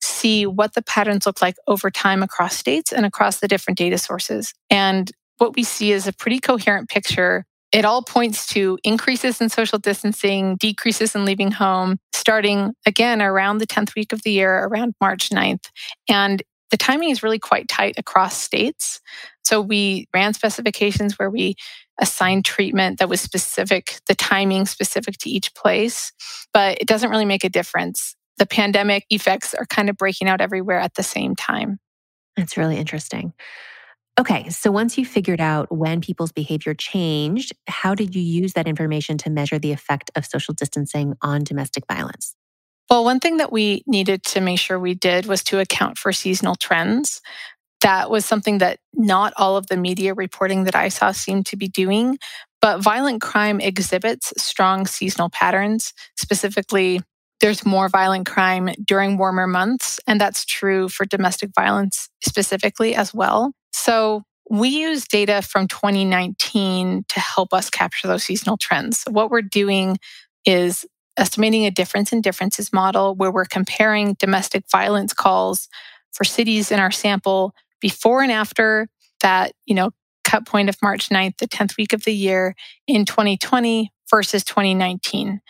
see 0.01 0.47
what 0.47 0.75
the 0.75 0.83
patterns 0.83 1.27
look 1.27 1.41
like 1.41 1.57
over 1.67 1.91
time 1.91 2.23
across 2.23 2.57
states 2.57 2.93
and 2.93 3.07
across 3.07 3.39
the 3.41 3.49
different 3.49 3.79
data 3.79 3.99
sources 3.99 4.53
and 4.71 5.13
what 5.39 5.57
we 5.57 5.63
see 5.63 5.93
is 5.93 6.07
a 6.07 6.13
pretty 6.13 6.39
coherent 6.39 6.89
picture 6.89 7.45
it 7.73 7.87
all 7.87 8.03
points 8.03 8.47
to 8.49 8.79
increases 8.85 9.41
in 9.41 9.49
social 9.49 9.79
distancing, 9.79 10.57
decreases 10.57 11.15
in 11.15 11.25
leaving 11.25 11.51
home, 11.51 11.99
starting 12.13 12.75
again 12.85 13.23
around 13.23 13.59
the 13.59 13.67
10th 13.67 13.95
week 13.95 14.13
of 14.13 14.23
the 14.23 14.31
year, 14.31 14.65
around 14.65 14.95
March 15.01 15.31
9th. 15.31 15.71
And 16.09 16.43
the 16.71 16.77
timing 16.77 17.11
is 17.11 17.23
really 17.23 17.39
quite 17.39 17.69
tight 17.69 17.95
across 17.97 18.37
states. 18.37 19.01
So 19.43 19.61
we 19.61 20.07
ran 20.15 20.35
specifications 20.35 21.19
where 21.19 21.31
we 21.31 21.55
assigned 22.01 22.45
treatment 22.45 22.99
that 22.99 23.09
was 23.09 23.21
specific, 23.21 24.01
the 24.07 24.15
timing 24.15 24.67
specific 24.67 25.19
to 25.19 25.31
each 25.31 25.55
place, 25.55 26.13
but 26.53 26.79
it 26.81 26.89
doesn't 26.89 27.11
really 27.11 27.25
make 27.25 27.45
a 27.45 27.49
difference. 27.49 28.17
The 28.39 28.47
pandemic 28.47 29.05
effects 29.11 29.55
are 29.55 29.67
kind 29.67 29.91
of 29.91 29.97
breaking 29.97 30.29
out 30.29 30.41
everywhere 30.41 30.79
at 30.79 30.95
the 30.95 31.03
same 31.03 31.37
time. 31.37 31.79
That's 32.37 32.57
really 32.57 32.79
interesting. 32.79 33.35
Okay, 34.21 34.51
so 34.51 34.71
once 34.71 34.99
you 34.99 35.07
figured 35.07 35.41
out 35.41 35.75
when 35.75 36.01
people's 36.01 36.33
behavior 36.33 36.75
changed, 36.75 37.53
how 37.67 37.95
did 37.95 38.15
you 38.15 38.21
use 38.21 38.53
that 38.53 38.69
information 38.69 39.17
to 39.19 39.31
measure 39.31 39.59
the 39.59 39.73
effect 39.73 40.11
of 40.17 40.27
social 40.27 40.53
distancing 40.53 41.15
on 41.23 41.45
domestic 41.45 41.85
violence? 41.91 42.35
Well, 42.91 43.05
one 43.05 43.21
thing 43.21 43.39
that 43.39 43.51
we 43.51 43.83
needed 43.87 44.23
to 44.25 44.41
make 44.43 44.59
sure 44.59 44.79
we 44.79 44.95
did 44.95 45.25
was 45.25 45.43
to 45.45 45.61
account 45.61 45.97
for 45.97 46.13
seasonal 46.13 46.57
trends. 46.57 47.23
That 47.83 48.11
was 48.11 48.25
something 48.25 48.59
that 48.59 48.79
not 48.95 49.33
all 49.37 49.57
of 49.57 49.67
the 49.67 49.77
media 49.77 50.15
reporting 50.15 50.65
that 50.65 50.77
I 50.77 50.89
saw 50.89 51.13
seemed 51.13 51.47
to 51.47 51.57
be 51.57 51.69
doing, 51.69 52.19
but 52.61 52.81
violent 52.81 53.21
crime 53.21 53.61
exhibits 53.61 54.33
strong 54.37 54.87
seasonal 54.87 55.31
patterns. 55.31 55.93
Specifically, 56.17 57.01
there's 57.41 57.67
more 57.67 57.89
violent 57.89 58.27
crime 58.27 58.71
during 58.87 59.19
warmer 59.19 59.49
months, 59.49 59.99
and 60.07 60.21
that's 60.21 60.45
true 60.45 60.89
for 60.89 61.05
domestic 61.05 61.51
violence 61.57 62.09
specifically 62.23 62.95
as 62.95 63.13
well. 63.13 63.53
So 63.73 64.23
we 64.49 64.69
use 64.69 65.09
data 65.09 65.43
from 65.43 65.67
2019 65.67 67.05
to 67.09 67.21
help 67.21 67.53
us 67.53 67.69
capture 67.69 68.07
those 68.07 68.23
seasonal 68.23 68.57
trends. 68.59 69.03
What 69.11 69.31
we're 69.31 69.43
doing 69.43 69.99
is 70.45 70.87
estimating 71.17 71.67
a 71.67 71.71
difference 71.71 72.13
in 72.13 72.21
differences 72.21 72.73
model 72.73 73.17
where 73.17 73.33
we're 73.33 73.45
comparing 73.45 74.15
domestic 74.21 74.65
violence 74.71 75.13
calls 75.13 75.69
for 76.13 76.25
cities 76.25 76.71
in 76.71 76.79
our 76.79 76.91
sample 76.91 77.55
before 77.83 78.23
and 78.23 78.33
after 78.33 78.89
that, 79.21 79.53
you 79.67 79.75
know, 79.75 79.91
cut 80.25 80.47
point 80.47 80.71
of 80.71 80.81
March 80.83 81.11
9th, 81.11 81.37
the 81.39 81.49
10th 81.49 81.77
week 81.77 81.93
of 81.93 82.05
the 82.05 82.15
year 82.15 82.55
in 82.87 83.05
2020 83.05 83.93
versus 84.11 84.43
2019. 84.45 85.41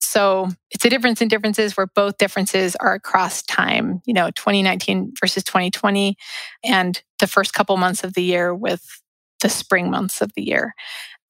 So 0.00 0.48
it's 0.70 0.84
a 0.84 0.90
difference 0.90 1.22
in 1.22 1.28
differences 1.28 1.76
where 1.76 1.86
both 1.86 2.18
differences 2.18 2.76
are 2.76 2.94
across 2.94 3.42
time, 3.42 4.02
you 4.04 4.12
know, 4.12 4.30
2019 4.32 5.12
versus 5.20 5.44
2020, 5.44 6.16
and 6.62 7.02
the 7.20 7.26
first 7.26 7.54
couple 7.54 7.76
months 7.76 8.04
of 8.04 8.14
the 8.14 8.22
year 8.22 8.54
with 8.54 9.02
the 9.40 9.48
spring 9.48 9.90
months 9.90 10.20
of 10.20 10.32
the 10.34 10.42
year. 10.42 10.74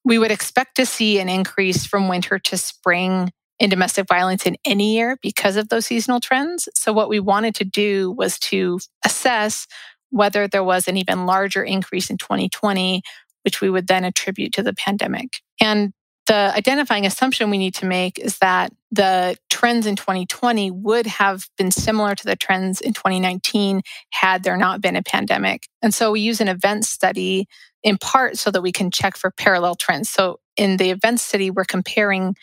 We 0.05 0.19
would 0.19 0.31
expect 0.31 0.77
to 0.77 0.87
see 0.87 1.19
an 1.19 1.29
increase 1.29 1.87
from 1.87 2.09
winter 2.09 2.39
to 2.39 2.59
spring 2.59 3.33
in 3.59 3.71
domestic 3.71 4.07
violence 4.09 4.45
in 4.45 4.57
any 4.65 4.95
year 4.95 5.17
because 5.23 5.57
of 5.57 5.69
those 5.69 5.87
seasonal 5.87 6.21
trends. 6.21 6.69
So, 6.75 6.93
what 6.93 7.09
we 7.09 7.21
wanted 7.21 7.55
to 7.57 7.65
do 7.65 8.11
was 8.11 8.39
to 8.41 8.81
assess 9.05 9.67
whether 10.15 10.47
there 10.47 10.63
was 10.63 10.87
an 10.87 10.97
even 10.97 11.27
larger 11.27 11.65
increase 11.65 12.09
in 12.09 12.17
2020, 12.17 13.03
which 13.43 13.61
we 13.61 13.69
would 13.69 13.89
then 13.89 14.05
attribute 14.05 14.53
to 14.53 14.63
the 14.63 14.73
pandemic. 14.73 15.41
And 15.61 15.93
the 16.29 16.53
identifying 16.55 17.05
assumption 17.05 17.51
we 17.51 17.59
need 17.59 17.75
to 17.75 17.87
make 17.87 18.21
is 18.21 18.39
that 18.39 18.73
the 18.93 19.37
trends 19.51 19.87
in 19.87 19.97
2020 19.97 20.71
would 20.71 21.07
have 21.07 21.49
been 21.59 21.73
similar 21.73 22.15
to 22.15 22.25
the 22.25 22.37
trends 22.37 22.81
in 22.81 22.93
2019 22.93 23.83
had 24.11 24.45
there 24.45 24.57
not 24.57 24.81
been 24.81 24.95
a 24.95 25.03
pandemic. 25.03 25.67
And 25.83 25.93
so 25.93 26.13
we 26.13 26.21
use 26.21 26.41
an 26.41 26.49
event 26.49 26.85
study 26.85 27.47
in 27.83 27.99
part 27.99 28.39
so 28.39 28.53
that 28.53 28.63
we 28.63 28.71
can 28.71 28.93
check 28.93 29.17
for 29.17 29.33
parallel 29.33 29.75
trends. 29.75 30.09
So 30.09 30.39
in 30.57 30.77
the 30.77 30.91
event 30.91 31.19
study, 31.19 31.51
we're 31.51 31.65
comparing, 31.65 32.37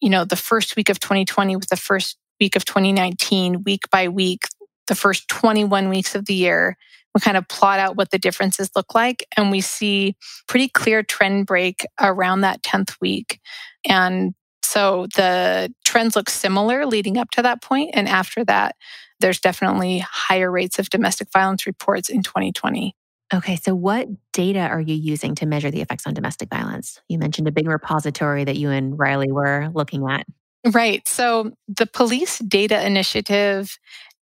you 0.00 0.10
know, 0.10 0.24
the 0.24 0.36
first 0.36 0.76
week 0.76 0.90
of 0.90 1.00
2020 1.00 1.56
with 1.56 1.70
the 1.70 1.76
first 1.76 2.16
week 2.40 2.54
of 2.54 2.64
2019, 2.64 3.64
week 3.64 3.82
by 3.90 4.06
week, 4.06 4.44
the 4.86 4.94
first 4.94 5.28
21 5.28 5.88
weeks 5.88 6.14
of 6.14 6.26
the 6.26 6.34
year 6.34 6.76
we 7.16 7.20
kind 7.20 7.38
of 7.38 7.48
plot 7.48 7.78
out 7.78 7.96
what 7.96 8.10
the 8.10 8.18
differences 8.18 8.70
look 8.76 8.94
like 8.94 9.26
and 9.38 9.50
we 9.50 9.62
see 9.62 10.14
pretty 10.46 10.68
clear 10.68 11.02
trend 11.02 11.46
break 11.46 11.86
around 11.98 12.42
that 12.42 12.62
10th 12.62 12.94
week 13.00 13.40
and 13.88 14.34
so 14.62 15.06
the 15.16 15.72
trends 15.86 16.14
look 16.14 16.28
similar 16.28 16.84
leading 16.84 17.16
up 17.16 17.30
to 17.30 17.40
that 17.40 17.62
point 17.62 17.90
and 17.94 18.06
after 18.06 18.44
that 18.44 18.76
there's 19.20 19.40
definitely 19.40 20.00
higher 20.00 20.50
rates 20.50 20.78
of 20.78 20.90
domestic 20.90 21.28
violence 21.32 21.66
reports 21.66 22.10
in 22.10 22.22
2020 22.22 22.94
Okay, 23.34 23.56
so 23.56 23.74
what 23.74 24.06
data 24.32 24.60
are 24.60 24.80
you 24.80 24.94
using 24.94 25.34
to 25.36 25.46
measure 25.46 25.68
the 25.68 25.80
effects 25.80 26.06
on 26.06 26.14
domestic 26.14 26.48
violence? 26.48 27.00
You 27.08 27.18
mentioned 27.18 27.48
a 27.48 27.50
big 27.50 27.66
repository 27.66 28.44
that 28.44 28.54
you 28.54 28.70
and 28.70 28.96
Riley 28.96 29.32
were 29.32 29.68
looking 29.74 30.08
at. 30.08 30.24
Right. 30.64 31.06
So 31.08 31.50
the 31.66 31.86
Police 31.86 32.38
Data 32.38 32.86
Initiative 32.86 33.80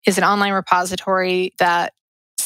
is 0.05 0.19
an 0.19 0.23
online 0.23 0.53
repository 0.53 1.55
that 1.57 1.93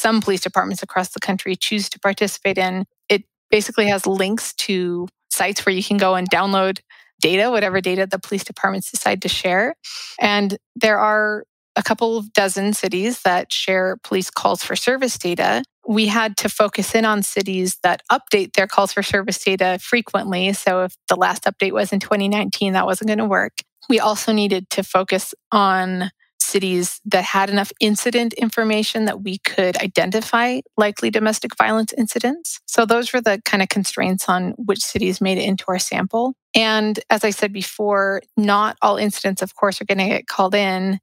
some 0.06 0.20
police 0.20 0.40
departments 0.40 0.84
across 0.84 1.08
the 1.08 1.18
country 1.18 1.56
choose 1.56 1.88
to 1.88 1.98
participate 1.98 2.58
in. 2.58 2.84
It 3.08 3.24
basically 3.50 3.88
has 3.88 4.06
links 4.06 4.54
to 4.54 5.08
sites 5.30 5.66
where 5.66 5.74
you 5.74 5.82
can 5.82 5.96
go 5.96 6.14
and 6.14 6.30
download 6.30 6.78
data, 7.20 7.50
whatever 7.50 7.80
data 7.80 8.06
the 8.06 8.20
police 8.20 8.44
departments 8.44 8.88
decide 8.88 9.20
to 9.22 9.28
share. 9.28 9.74
And 10.20 10.58
there 10.76 11.00
are 11.00 11.42
a 11.74 11.82
couple 11.82 12.16
of 12.16 12.32
dozen 12.32 12.72
cities 12.72 13.22
that 13.22 13.52
share 13.52 13.96
police 14.04 14.30
calls 14.30 14.62
for 14.62 14.76
service 14.76 15.18
data. 15.18 15.64
We 15.88 16.06
had 16.06 16.36
to 16.36 16.48
focus 16.48 16.94
in 16.94 17.04
on 17.04 17.24
cities 17.24 17.78
that 17.82 18.02
update 18.12 18.52
their 18.52 18.68
calls 18.68 18.92
for 18.92 19.02
service 19.02 19.42
data 19.42 19.80
frequently. 19.82 20.52
So 20.52 20.84
if 20.84 20.94
the 21.08 21.16
last 21.16 21.42
update 21.46 21.72
was 21.72 21.92
in 21.92 21.98
2019, 21.98 22.74
that 22.74 22.86
wasn't 22.86 23.08
going 23.08 23.18
to 23.18 23.24
work. 23.24 23.54
We 23.88 23.98
also 23.98 24.32
needed 24.32 24.70
to 24.70 24.84
focus 24.84 25.34
on 25.50 26.12
cities 26.46 27.00
that 27.04 27.24
had 27.24 27.50
enough 27.50 27.72
incident 27.80 28.32
information 28.34 29.04
that 29.06 29.22
we 29.22 29.38
could 29.38 29.76
identify 29.78 30.60
likely 30.76 31.10
domestic 31.10 31.56
violence 31.56 31.92
incidents. 31.92 32.60
So 32.66 32.86
those 32.86 33.12
were 33.12 33.20
the 33.20 33.40
kind 33.44 33.62
of 33.62 33.68
constraints 33.68 34.28
on 34.28 34.52
which 34.52 34.80
cities 34.80 35.20
made 35.20 35.38
it 35.38 35.44
into 35.44 35.64
our 35.68 35.78
sample. 35.78 36.34
And 36.54 36.98
as 37.10 37.24
I 37.24 37.30
said 37.30 37.52
before, 37.52 38.22
not 38.36 38.76
all 38.80 38.96
incidents, 38.96 39.42
of 39.42 39.54
course, 39.54 39.80
are 39.80 39.84
going 39.84 39.98
to 39.98 40.06
get 40.06 40.26
called 40.26 40.54
in. 40.54 41.00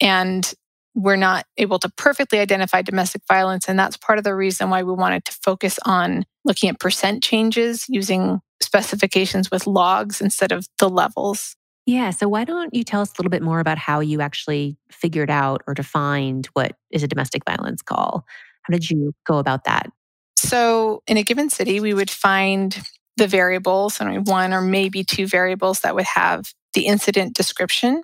And 0.00 0.52
we're 0.94 1.16
not 1.16 1.44
able 1.56 1.78
to 1.80 1.88
perfectly 1.88 2.38
identify 2.38 2.82
domestic 2.82 3.22
violence. 3.28 3.68
And 3.68 3.78
that's 3.78 3.96
part 3.96 4.18
of 4.18 4.24
the 4.24 4.34
reason 4.34 4.70
why 4.70 4.82
we 4.82 4.92
wanted 4.92 5.24
to 5.24 5.32
focus 5.42 5.78
on 5.84 6.24
looking 6.44 6.70
at 6.70 6.78
percent 6.78 7.22
changes 7.22 7.84
using 7.88 8.40
specifications 8.62 9.50
with 9.50 9.66
logs 9.66 10.20
instead 10.20 10.52
of 10.52 10.66
the 10.78 10.88
levels. 10.88 11.56
Yeah. 11.86 12.10
So, 12.10 12.28
why 12.28 12.44
don't 12.44 12.72
you 12.74 12.82
tell 12.82 13.02
us 13.02 13.10
a 13.10 13.14
little 13.18 13.30
bit 13.30 13.42
more 13.42 13.60
about 13.60 13.78
how 13.78 14.00
you 14.00 14.20
actually 14.20 14.76
figured 14.90 15.30
out 15.30 15.62
or 15.66 15.74
defined 15.74 16.46
what 16.54 16.76
is 16.90 17.02
a 17.02 17.08
domestic 17.08 17.42
violence 17.44 17.82
call? 17.82 18.24
How 18.62 18.72
did 18.72 18.88
you 18.88 19.12
go 19.26 19.38
about 19.38 19.64
that? 19.64 19.90
So, 20.36 21.02
in 21.06 21.16
a 21.16 21.22
given 21.22 21.50
city, 21.50 21.80
we 21.80 21.94
would 21.94 22.10
find 22.10 22.76
the 23.16 23.26
variables, 23.26 24.00
and 24.00 24.26
one 24.26 24.52
or 24.52 24.60
maybe 24.60 25.04
two 25.04 25.26
variables 25.26 25.80
that 25.80 25.94
would 25.94 26.06
have 26.06 26.52
the 26.72 26.86
incident 26.86 27.34
description. 27.34 28.02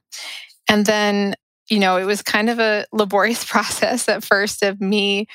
And 0.68 0.86
then, 0.86 1.34
you 1.68 1.80
know, 1.80 1.96
it 1.96 2.04
was 2.04 2.22
kind 2.22 2.48
of 2.48 2.58
a 2.58 2.86
laborious 2.92 3.44
process 3.50 4.08
at 4.08 4.22
first 4.22 4.62
of 4.62 4.80
me 4.80 5.26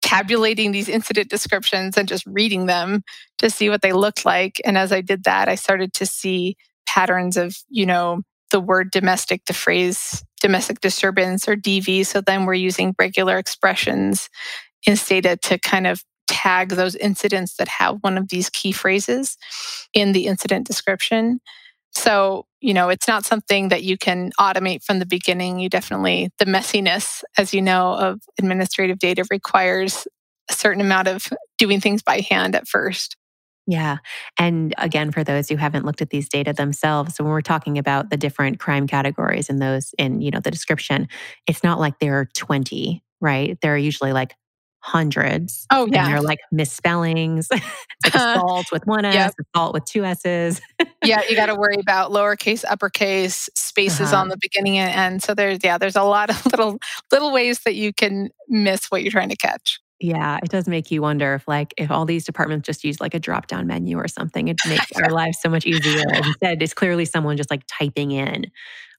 tabulating 0.00 0.70
these 0.70 0.88
incident 0.88 1.28
descriptions 1.28 1.96
and 1.96 2.08
just 2.08 2.24
reading 2.26 2.66
them 2.66 3.02
to 3.38 3.50
see 3.50 3.68
what 3.68 3.82
they 3.82 3.92
looked 3.92 4.24
like. 4.24 4.60
And 4.64 4.78
as 4.78 4.92
I 4.92 5.00
did 5.00 5.24
that, 5.24 5.48
I 5.48 5.56
started 5.56 5.92
to 5.94 6.06
see 6.06 6.56
patterns 6.88 7.36
of, 7.36 7.56
you 7.68 7.86
know, 7.86 8.22
the 8.50 8.60
word 8.60 8.90
domestic, 8.90 9.44
the 9.46 9.52
phrase 9.52 10.24
domestic 10.40 10.80
disturbance 10.80 11.48
or 11.48 11.54
DV. 11.54 12.06
So 12.06 12.20
then 12.20 12.46
we're 12.46 12.54
using 12.54 12.94
regular 12.98 13.38
expressions 13.38 14.30
in 14.86 14.96
Stata 14.96 15.36
to 15.42 15.58
kind 15.58 15.86
of 15.86 16.02
tag 16.26 16.70
those 16.70 16.94
incidents 16.96 17.56
that 17.56 17.68
have 17.68 17.98
one 18.00 18.16
of 18.16 18.28
these 18.28 18.50
key 18.50 18.72
phrases 18.72 19.36
in 19.92 20.12
the 20.12 20.26
incident 20.26 20.66
description. 20.66 21.40
So, 21.92 22.46
you 22.60 22.74
know, 22.74 22.88
it's 22.90 23.08
not 23.08 23.24
something 23.24 23.68
that 23.68 23.82
you 23.82 23.96
can 23.96 24.30
automate 24.38 24.84
from 24.84 24.98
the 24.98 25.06
beginning. 25.06 25.58
You 25.58 25.68
definitely, 25.68 26.30
the 26.38 26.44
messiness, 26.44 27.22
as 27.36 27.52
you 27.52 27.62
know, 27.62 27.94
of 27.94 28.20
administrative 28.38 28.98
data 28.98 29.24
requires 29.30 30.06
a 30.50 30.54
certain 30.54 30.80
amount 30.80 31.08
of 31.08 31.26
doing 31.58 31.80
things 31.80 32.02
by 32.02 32.20
hand 32.28 32.54
at 32.54 32.68
first. 32.68 33.16
Yeah. 33.68 33.98
And 34.38 34.74
again, 34.78 35.10
for 35.10 35.22
those 35.22 35.50
who 35.50 35.56
haven't 35.56 35.84
looked 35.84 36.00
at 36.00 36.08
these 36.08 36.26
data 36.26 36.54
themselves, 36.54 37.14
so 37.14 37.22
when 37.22 37.30
we're 37.30 37.42
talking 37.42 37.76
about 37.76 38.08
the 38.08 38.16
different 38.16 38.58
crime 38.58 38.86
categories 38.86 39.50
and 39.50 39.60
those 39.60 39.94
in, 39.98 40.22
you 40.22 40.30
know, 40.30 40.40
the 40.40 40.50
description, 40.50 41.06
it's 41.46 41.62
not 41.62 41.78
like 41.78 41.98
there 41.98 42.18
are 42.18 42.24
20, 42.34 43.04
right? 43.20 43.58
There 43.60 43.74
are 43.74 43.78
usually 43.78 44.14
like 44.14 44.34
hundreds. 44.80 45.66
Oh, 45.70 45.86
yeah. 45.86 46.04
And 46.04 46.14
they're 46.14 46.22
like 46.22 46.38
misspellings. 46.50 47.48
like 47.52 47.62
assault 48.06 48.68
with 48.72 48.86
one 48.86 49.04
S, 49.04 49.14
yep. 49.14 49.34
assault 49.54 49.74
with 49.74 49.84
two 49.84 50.02
S's. 50.02 50.62
yeah, 51.04 51.20
you 51.28 51.36
got 51.36 51.46
to 51.46 51.54
worry 51.58 51.76
about 51.78 52.10
lowercase, 52.10 52.64
uppercase, 52.66 53.50
spaces 53.54 54.12
uh-huh. 54.12 54.22
on 54.22 54.28
the 54.28 54.38
beginning 54.40 54.78
and 54.78 54.90
end. 54.90 55.22
So 55.22 55.34
there's 55.34 55.58
yeah, 55.62 55.76
there's 55.76 55.96
a 55.96 56.04
lot 56.04 56.30
of 56.30 56.46
little 56.46 56.78
little 57.12 57.34
ways 57.34 57.58
that 57.66 57.74
you 57.74 57.92
can 57.92 58.30
miss 58.48 58.86
what 58.86 59.02
you're 59.02 59.12
trying 59.12 59.28
to 59.28 59.36
catch. 59.36 59.78
Yeah, 60.00 60.38
it 60.42 60.48
does 60.48 60.68
make 60.68 60.90
you 60.90 61.02
wonder 61.02 61.34
if 61.34 61.48
like 61.48 61.74
if 61.76 61.90
all 61.90 62.04
these 62.04 62.24
departments 62.24 62.66
just 62.66 62.84
use 62.84 63.00
like 63.00 63.14
a 63.14 63.18
drop 63.18 63.48
down 63.48 63.66
menu 63.66 63.96
or 63.96 64.06
something, 64.06 64.48
it'd 64.48 64.58
make 64.68 64.80
our 65.02 65.10
lives 65.12 65.38
so 65.40 65.48
much 65.48 65.66
easier. 65.66 66.04
Instead, 66.14 66.62
it's 66.62 66.74
clearly 66.74 67.04
someone 67.04 67.36
just 67.36 67.50
like 67.50 67.62
typing 67.66 68.12
in 68.12 68.46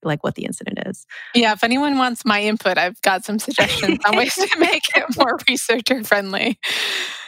like 0.04 0.24
what 0.24 0.36
the 0.36 0.46
incident 0.46 0.80
is. 0.88 1.06
Yeah, 1.36 1.54
if 1.54 1.64
anyone 1.64 1.98
wants 1.98 2.26
my 2.26 2.42
input, 2.42 2.78
I've 2.78 3.02
got 3.02 3.26
some 3.26 3.40
suggestions 3.40 4.00
on 4.06 4.16
ways 4.16 4.34
to 4.36 4.50
make 4.60 4.84
it 4.96 5.18
more 5.18 5.38
researcher 5.48 6.04
friendly. 6.04 6.60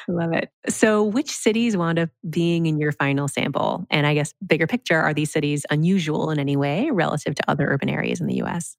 I 0.10 0.12
love 0.12 0.34
it. 0.34 0.50
So, 0.70 1.04
which 1.04 1.30
cities 1.32 1.78
wound 1.78 2.00
up 2.00 2.10
being 2.30 2.66
in 2.66 2.80
your 2.80 2.92
final 2.92 3.28
sample? 3.28 3.86
And 3.90 4.08
I 4.08 4.14
guess 4.14 4.34
bigger 4.46 4.68
picture, 4.68 5.00
are 5.00 5.14
these 5.14 5.32
cities 5.32 5.66
unusual 5.70 6.32
in 6.32 6.40
any 6.40 6.56
way 6.56 6.90
relative 6.92 7.36
to 7.36 7.44
other 7.50 7.68
urban 7.68 7.90
areas 7.90 8.20
in 8.20 8.28
the 8.28 8.42
US? 8.44 8.78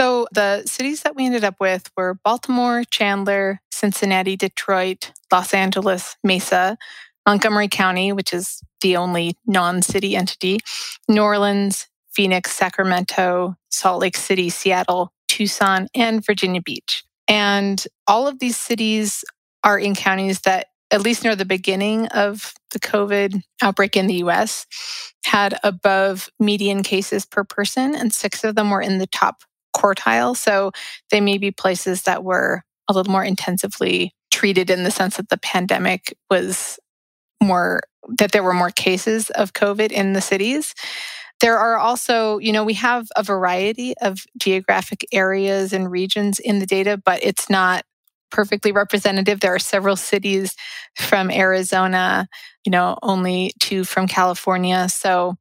So 0.00 0.26
the 0.32 0.62
cities 0.64 1.02
that 1.02 1.14
we 1.14 1.26
ended 1.26 1.44
up 1.44 1.56
with 1.60 1.90
were 1.94 2.14
Baltimore, 2.24 2.84
Chandler, 2.84 3.60
Cincinnati, 3.70 4.34
Detroit, 4.34 5.12
Los 5.30 5.52
Angeles, 5.52 6.16
Mesa, 6.24 6.78
Montgomery 7.26 7.68
County, 7.68 8.10
which 8.10 8.32
is 8.32 8.62
the 8.80 8.96
only 8.96 9.36
non 9.44 9.82
city 9.82 10.16
entity, 10.16 10.60
New 11.06 11.20
Orleans, 11.20 11.86
Phoenix, 12.14 12.52
Sacramento, 12.52 13.56
Salt 13.68 14.00
Lake 14.00 14.16
City, 14.16 14.48
Seattle, 14.48 15.12
Tucson, 15.28 15.86
and 15.94 16.24
Virginia 16.24 16.62
Beach. 16.62 17.04
And 17.28 17.86
all 18.06 18.26
of 18.26 18.38
these 18.38 18.56
cities 18.56 19.22
are 19.64 19.78
in 19.78 19.94
counties 19.94 20.40
that, 20.40 20.68
at 20.90 21.02
least 21.02 21.24
near 21.24 21.36
the 21.36 21.44
beginning 21.44 22.06
of 22.06 22.54
the 22.70 22.80
COVID 22.80 23.42
outbreak 23.60 23.96
in 23.96 24.06
the 24.06 24.24
US, 24.24 24.64
had 25.26 25.58
above 25.62 26.30
median 26.38 26.82
cases 26.82 27.26
per 27.26 27.44
person, 27.44 27.94
and 27.94 28.14
six 28.14 28.42
of 28.44 28.54
them 28.54 28.70
were 28.70 28.80
in 28.80 28.96
the 28.96 29.06
top 29.06 29.42
quartile. 29.80 30.36
So 30.36 30.72
they 31.10 31.20
may 31.20 31.38
be 31.38 31.50
places 31.50 32.02
that 32.02 32.24
were 32.24 32.62
a 32.88 32.92
little 32.92 33.12
more 33.12 33.24
intensively 33.24 34.14
treated 34.30 34.70
in 34.70 34.84
the 34.84 34.90
sense 34.90 35.16
that 35.16 35.28
the 35.28 35.38
pandemic 35.38 36.16
was 36.30 36.78
more, 37.42 37.80
that 38.18 38.32
there 38.32 38.42
were 38.42 38.52
more 38.52 38.70
cases 38.70 39.30
of 39.30 39.52
COVID 39.52 39.90
in 39.92 40.12
the 40.12 40.20
cities. 40.20 40.74
There 41.40 41.56
are 41.56 41.76
also, 41.76 42.38
you 42.38 42.52
know, 42.52 42.64
we 42.64 42.74
have 42.74 43.08
a 43.16 43.22
variety 43.22 43.94
of 44.02 44.26
geographic 44.38 45.06
areas 45.12 45.72
and 45.72 45.90
regions 45.90 46.38
in 46.38 46.58
the 46.58 46.66
data, 46.66 47.00
but 47.02 47.20
it's 47.22 47.48
not 47.48 47.84
perfectly 48.30 48.72
representative. 48.72 49.40
There 49.40 49.54
are 49.54 49.58
several 49.58 49.96
cities 49.96 50.54
from 50.96 51.30
Arizona, 51.30 52.28
you 52.64 52.70
know, 52.70 52.98
only 53.02 53.52
two 53.58 53.84
from 53.84 54.06
California. 54.06 54.88
So 54.88 55.36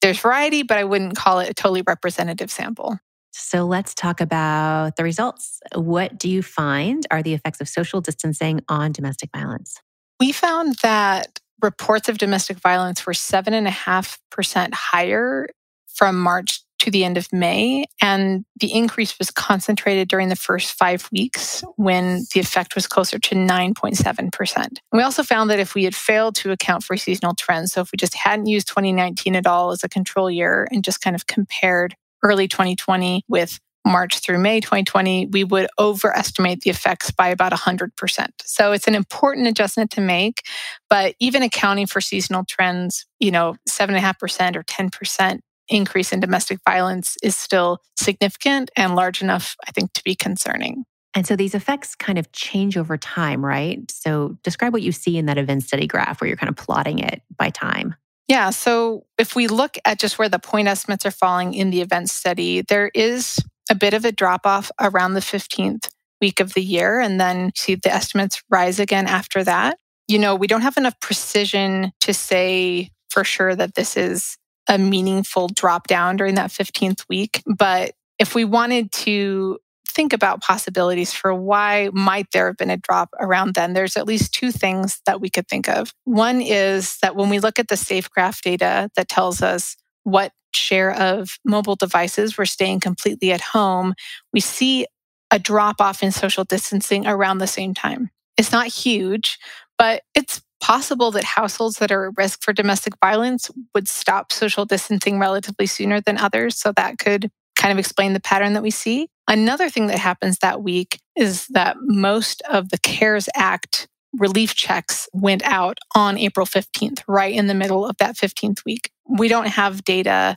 there's 0.00 0.18
variety, 0.18 0.62
but 0.62 0.78
I 0.78 0.84
wouldn't 0.84 1.16
call 1.16 1.40
it 1.40 1.50
a 1.50 1.54
totally 1.54 1.82
representative 1.86 2.50
sample. 2.50 2.98
So 3.32 3.64
let's 3.64 3.94
talk 3.94 4.20
about 4.20 4.96
the 4.96 5.04
results. 5.04 5.60
What 5.74 6.18
do 6.18 6.28
you 6.28 6.42
find 6.42 7.06
are 7.10 7.22
the 7.22 7.34
effects 7.34 7.60
of 7.60 7.68
social 7.68 8.00
distancing 8.00 8.60
on 8.68 8.92
domestic 8.92 9.30
violence? 9.34 9.80
We 10.20 10.32
found 10.32 10.76
that 10.82 11.40
reports 11.62 12.08
of 12.08 12.18
domestic 12.18 12.58
violence 12.58 13.06
were 13.06 13.12
7.5% 13.12 14.74
higher 14.74 15.48
from 15.86 16.20
March 16.20 16.60
to 16.82 16.90
the 16.90 17.04
end 17.04 17.16
of 17.16 17.32
May. 17.32 17.84
And 18.00 18.44
the 18.58 18.72
increase 18.72 19.16
was 19.18 19.30
concentrated 19.30 20.08
during 20.08 20.28
the 20.28 20.36
first 20.36 20.72
five 20.72 21.08
weeks 21.12 21.62
when 21.76 22.24
the 22.34 22.40
effect 22.40 22.74
was 22.74 22.88
closer 22.88 23.20
to 23.20 23.34
9.7%. 23.36 24.78
We 24.92 25.02
also 25.02 25.22
found 25.22 25.48
that 25.50 25.60
if 25.60 25.76
we 25.76 25.84
had 25.84 25.94
failed 25.94 26.34
to 26.36 26.50
account 26.50 26.82
for 26.82 26.96
seasonal 26.96 27.34
trends, 27.36 27.72
so 27.72 27.82
if 27.82 27.92
we 27.92 27.96
just 27.96 28.16
hadn't 28.16 28.46
used 28.46 28.66
2019 28.66 29.36
at 29.36 29.46
all 29.46 29.70
as 29.70 29.84
a 29.84 29.88
control 29.88 30.28
year 30.28 30.66
and 30.72 30.82
just 30.82 31.00
kind 31.00 31.14
of 31.14 31.28
compared 31.28 31.94
early 32.22 32.48
2020 32.48 33.24
with 33.28 33.58
March 33.84 34.20
through 34.20 34.38
May 34.38 34.60
2020, 34.60 35.26
we 35.26 35.44
would 35.44 35.66
overestimate 35.78 36.60
the 36.60 36.70
effects 36.70 37.10
by 37.10 37.28
about 37.28 37.52
100%. 37.52 38.28
So 38.44 38.72
it's 38.72 38.86
an 38.86 38.94
important 38.94 39.48
adjustment 39.48 39.90
to 39.92 40.00
make. 40.00 40.42
But 40.88 41.14
even 41.18 41.42
accounting 41.42 41.86
for 41.86 42.00
seasonal 42.00 42.44
trends, 42.48 43.06
you 43.18 43.30
know, 43.30 43.56
7.5% 43.68 44.56
or 44.56 44.62
10% 44.62 45.40
increase 45.68 46.12
in 46.12 46.20
domestic 46.20 46.58
violence 46.64 47.16
is 47.22 47.36
still 47.36 47.78
significant 47.98 48.70
and 48.76 48.94
large 48.94 49.22
enough, 49.22 49.56
I 49.66 49.72
think, 49.72 49.92
to 49.94 50.04
be 50.04 50.14
concerning. 50.14 50.84
And 51.14 51.26
so 51.26 51.36
these 51.36 51.54
effects 51.54 51.94
kind 51.94 52.18
of 52.18 52.32
change 52.32 52.76
over 52.76 52.96
time, 52.96 53.44
right? 53.44 53.78
So 53.90 54.38
describe 54.42 54.72
what 54.72 54.82
you 54.82 54.92
see 54.92 55.18
in 55.18 55.26
that 55.26 55.38
event 55.38 55.62
study 55.62 55.86
graph 55.86 56.20
where 56.20 56.28
you're 56.28 56.38
kind 56.38 56.48
of 56.50 56.56
plotting 56.56 57.00
it 57.00 57.22
by 57.36 57.50
time. 57.50 57.96
Yeah. 58.28 58.50
So 58.50 59.04
if 59.18 59.34
we 59.34 59.48
look 59.48 59.76
at 59.84 59.98
just 59.98 60.18
where 60.18 60.28
the 60.28 60.38
point 60.38 60.68
estimates 60.68 61.04
are 61.04 61.10
falling 61.10 61.54
in 61.54 61.70
the 61.70 61.80
event 61.80 62.08
study, 62.08 62.62
there 62.62 62.90
is 62.94 63.38
a 63.70 63.74
bit 63.74 63.94
of 63.94 64.04
a 64.04 64.12
drop 64.12 64.46
off 64.46 64.70
around 64.80 65.14
the 65.14 65.20
15th 65.20 65.88
week 66.20 66.40
of 66.40 66.54
the 66.54 66.62
year. 66.62 67.00
And 67.00 67.20
then 67.20 67.50
see 67.56 67.74
the 67.74 67.92
estimates 67.92 68.42
rise 68.48 68.78
again 68.78 69.06
after 69.06 69.42
that. 69.44 69.78
You 70.08 70.18
know, 70.18 70.34
we 70.34 70.46
don't 70.46 70.62
have 70.62 70.76
enough 70.76 70.98
precision 71.00 71.92
to 72.00 72.14
say 72.14 72.90
for 73.10 73.24
sure 73.24 73.54
that 73.54 73.74
this 73.74 73.96
is 73.96 74.36
a 74.68 74.78
meaningful 74.78 75.48
drop 75.48 75.86
down 75.86 76.16
during 76.16 76.36
that 76.36 76.50
15th 76.50 77.04
week. 77.08 77.42
But 77.46 77.92
if 78.18 78.34
we 78.34 78.44
wanted 78.44 78.92
to 78.92 79.58
think 79.92 80.12
about 80.12 80.40
possibilities 80.40 81.12
for 81.12 81.34
why 81.34 81.90
might 81.92 82.26
there 82.32 82.46
have 82.46 82.56
been 82.56 82.70
a 82.70 82.76
drop 82.76 83.10
around 83.20 83.54
then 83.54 83.72
there's 83.72 83.96
at 83.96 84.06
least 84.06 84.32
two 84.32 84.50
things 84.50 85.00
that 85.06 85.20
we 85.20 85.28
could 85.28 85.48
think 85.48 85.68
of 85.68 85.92
one 86.04 86.40
is 86.40 86.98
that 87.02 87.16
when 87.16 87.28
we 87.28 87.38
look 87.38 87.58
at 87.58 87.68
the 87.68 87.74
SafeGraph 87.74 88.40
data 88.42 88.90
that 88.96 89.08
tells 89.08 89.42
us 89.42 89.76
what 90.04 90.32
share 90.54 90.92
of 90.92 91.38
mobile 91.44 91.76
devices 91.76 92.36
were 92.36 92.46
staying 92.46 92.80
completely 92.80 93.32
at 93.32 93.40
home 93.40 93.94
we 94.32 94.40
see 94.40 94.86
a 95.30 95.38
drop 95.38 95.80
off 95.80 96.02
in 96.02 96.12
social 96.12 96.44
distancing 96.44 97.06
around 97.06 97.38
the 97.38 97.46
same 97.46 97.72
time 97.72 98.10
it's 98.36 98.52
not 98.52 98.66
huge 98.66 99.38
but 99.78 100.02
it's 100.14 100.42
possible 100.62 101.10
that 101.10 101.24
households 101.24 101.76
that 101.78 101.90
are 101.90 102.08
at 102.08 102.16
risk 102.16 102.42
for 102.42 102.52
domestic 102.52 102.94
violence 103.04 103.50
would 103.74 103.88
stop 103.88 104.32
social 104.32 104.64
distancing 104.64 105.18
relatively 105.18 105.66
sooner 105.66 106.00
than 106.00 106.16
others. 106.16 106.56
So 106.56 106.72
that 106.76 106.98
could 106.98 107.30
kind 107.56 107.72
of 107.72 107.78
explain 107.78 108.12
the 108.12 108.20
pattern 108.20 108.54
that 108.54 108.62
we 108.62 108.70
see. 108.70 109.08
Another 109.28 109.70
thing 109.70 109.86
that 109.86 109.98
happens 109.98 110.38
that 110.38 110.62
week 110.62 111.00
is 111.16 111.46
that 111.48 111.76
most 111.80 112.42
of 112.50 112.70
the 112.70 112.78
CARES 112.78 113.28
Act 113.34 113.88
relief 114.12 114.54
checks 114.54 115.08
went 115.12 115.42
out 115.44 115.78
on 115.94 116.18
April 116.18 116.46
15th, 116.46 117.02
right 117.08 117.34
in 117.34 117.46
the 117.46 117.54
middle 117.54 117.86
of 117.86 117.96
that 117.98 118.16
15th 118.16 118.64
week. 118.64 118.90
We 119.08 119.28
don't 119.28 119.48
have 119.48 119.84
data 119.84 120.36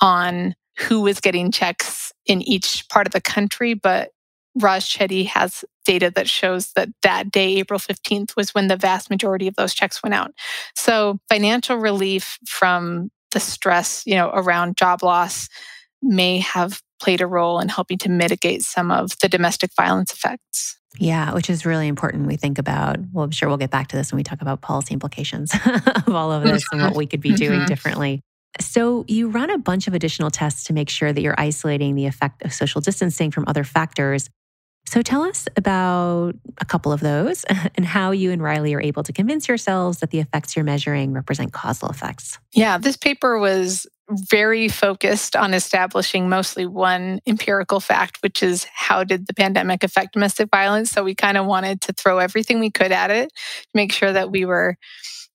on 0.00 0.54
who 0.78 1.00
was 1.00 1.20
getting 1.20 1.50
checks 1.50 2.12
in 2.26 2.42
each 2.42 2.86
part 2.88 3.06
of 3.06 3.12
the 3.12 3.20
country, 3.20 3.74
but 3.74 4.10
Raj 4.58 4.88
Chetty 4.94 5.26
has 5.26 5.64
data 5.84 6.10
that 6.14 6.28
shows 6.28 6.72
that 6.72 6.88
that 7.02 7.30
day, 7.30 7.56
April 7.56 7.78
15th, 7.78 8.36
was 8.36 8.54
when 8.54 8.68
the 8.68 8.76
vast 8.76 9.10
majority 9.10 9.48
of 9.48 9.56
those 9.56 9.74
checks 9.74 10.02
went 10.02 10.14
out. 10.14 10.32
So 10.74 11.18
financial 11.28 11.76
relief 11.76 12.38
from 12.46 13.10
the 13.32 13.40
stress, 13.40 14.02
you 14.06 14.14
know, 14.14 14.30
around 14.32 14.76
job 14.76 15.02
loss 15.02 15.48
may 16.02 16.38
have 16.38 16.82
played 17.00 17.20
a 17.20 17.26
role 17.26 17.60
in 17.60 17.68
helping 17.68 17.98
to 17.98 18.08
mitigate 18.08 18.62
some 18.62 18.90
of 18.90 19.18
the 19.20 19.28
domestic 19.28 19.70
violence 19.76 20.12
effects. 20.12 20.78
Yeah, 20.98 21.34
which 21.34 21.50
is 21.50 21.66
really 21.66 21.88
important 21.88 22.26
we 22.26 22.36
think 22.36 22.58
about, 22.58 22.98
well, 23.12 23.24
I'm 23.24 23.30
sure 23.30 23.48
we'll 23.48 23.58
get 23.58 23.70
back 23.70 23.88
to 23.88 23.96
this 23.96 24.12
when 24.12 24.16
we 24.16 24.22
talk 24.22 24.40
about 24.40 24.62
policy 24.62 24.94
implications 24.94 25.52
of 26.06 26.14
all 26.14 26.32
of 26.32 26.42
this 26.42 26.64
and 26.72 26.82
what 26.82 26.96
we 26.96 27.06
could 27.06 27.20
be 27.20 27.34
doing 27.34 27.60
mm-hmm. 27.60 27.66
differently. 27.66 28.22
So, 28.58 29.04
you 29.06 29.28
run 29.28 29.50
a 29.50 29.58
bunch 29.58 29.86
of 29.86 29.92
additional 29.92 30.30
tests 30.30 30.64
to 30.64 30.72
make 30.72 30.88
sure 30.88 31.12
that 31.12 31.20
you're 31.20 31.38
isolating 31.38 31.94
the 31.94 32.06
effect 32.06 32.42
of 32.42 32.54
social 32.54 32.80
distancing 32.80 33.30
from 33.30 33.44
other 33.46 33.64
factors. 33.64 34.30
So 34.88 35.02
tell 35.02 35.22
us 35.22 35.48
about 35.56 36.36
a 36.58 36.64
couple 36.64 36.92
of 36.92 37.00
those 37.00 37.44
and 37.74 37.84
how 37.84 38.12
you 38.12 38.30
and 38.30 38.42
Riley 38.42 38.72
are 38.74 38.80
able 38.80 39.02
to 39.02 39.12
convince 39.12 39.48
yourselves 39.48 39.98
that 39.98 40.10
the 40.10 40.20
effects 40.20 40.56
you're 40.56 40.64
measuring 40.64 41.12
represent 41.12 41.52
causal 41.52 41.88
effects. 41.88 42.38
Yeah, 42.54 42.78
this 42.78 42.96
paper 42.96 43.38
was 43.38 43.86
very 44.10 44.68
focused 44.68 45.34
on 45.34 45.54
establishing 45.54 46.28
mostly 46.28 46.66
one 46.66 47.20
empirical 47.26 47.80
fact, 47.80 48.18
which 48.22 48.42
is 48.42 48.64
how 48.72 49.04
did 49.04 49.26
the 49.26 49.34
pandemic 49.34 49.82
affect 49.82 50.12
domestic 50.12 50.48
violence? 50.50 50.90
So 50.90 51.02
we 51.02 51.14
kind 51.14 51.36
of 51.36 51.46
wanted 51.46 51.80
to 51.82 51.92
throw 51.92 52.18
everything 52.18 52.60
we 52.60 52.70
could 52.70 52.92
at 52.92 53.10
it 53.10 53.30
to 53.30 53.68
make 53.74 53.92
sure 53.92 54.12
that 54.12 54.30
we 54.30 54.44
were 54.44 54.76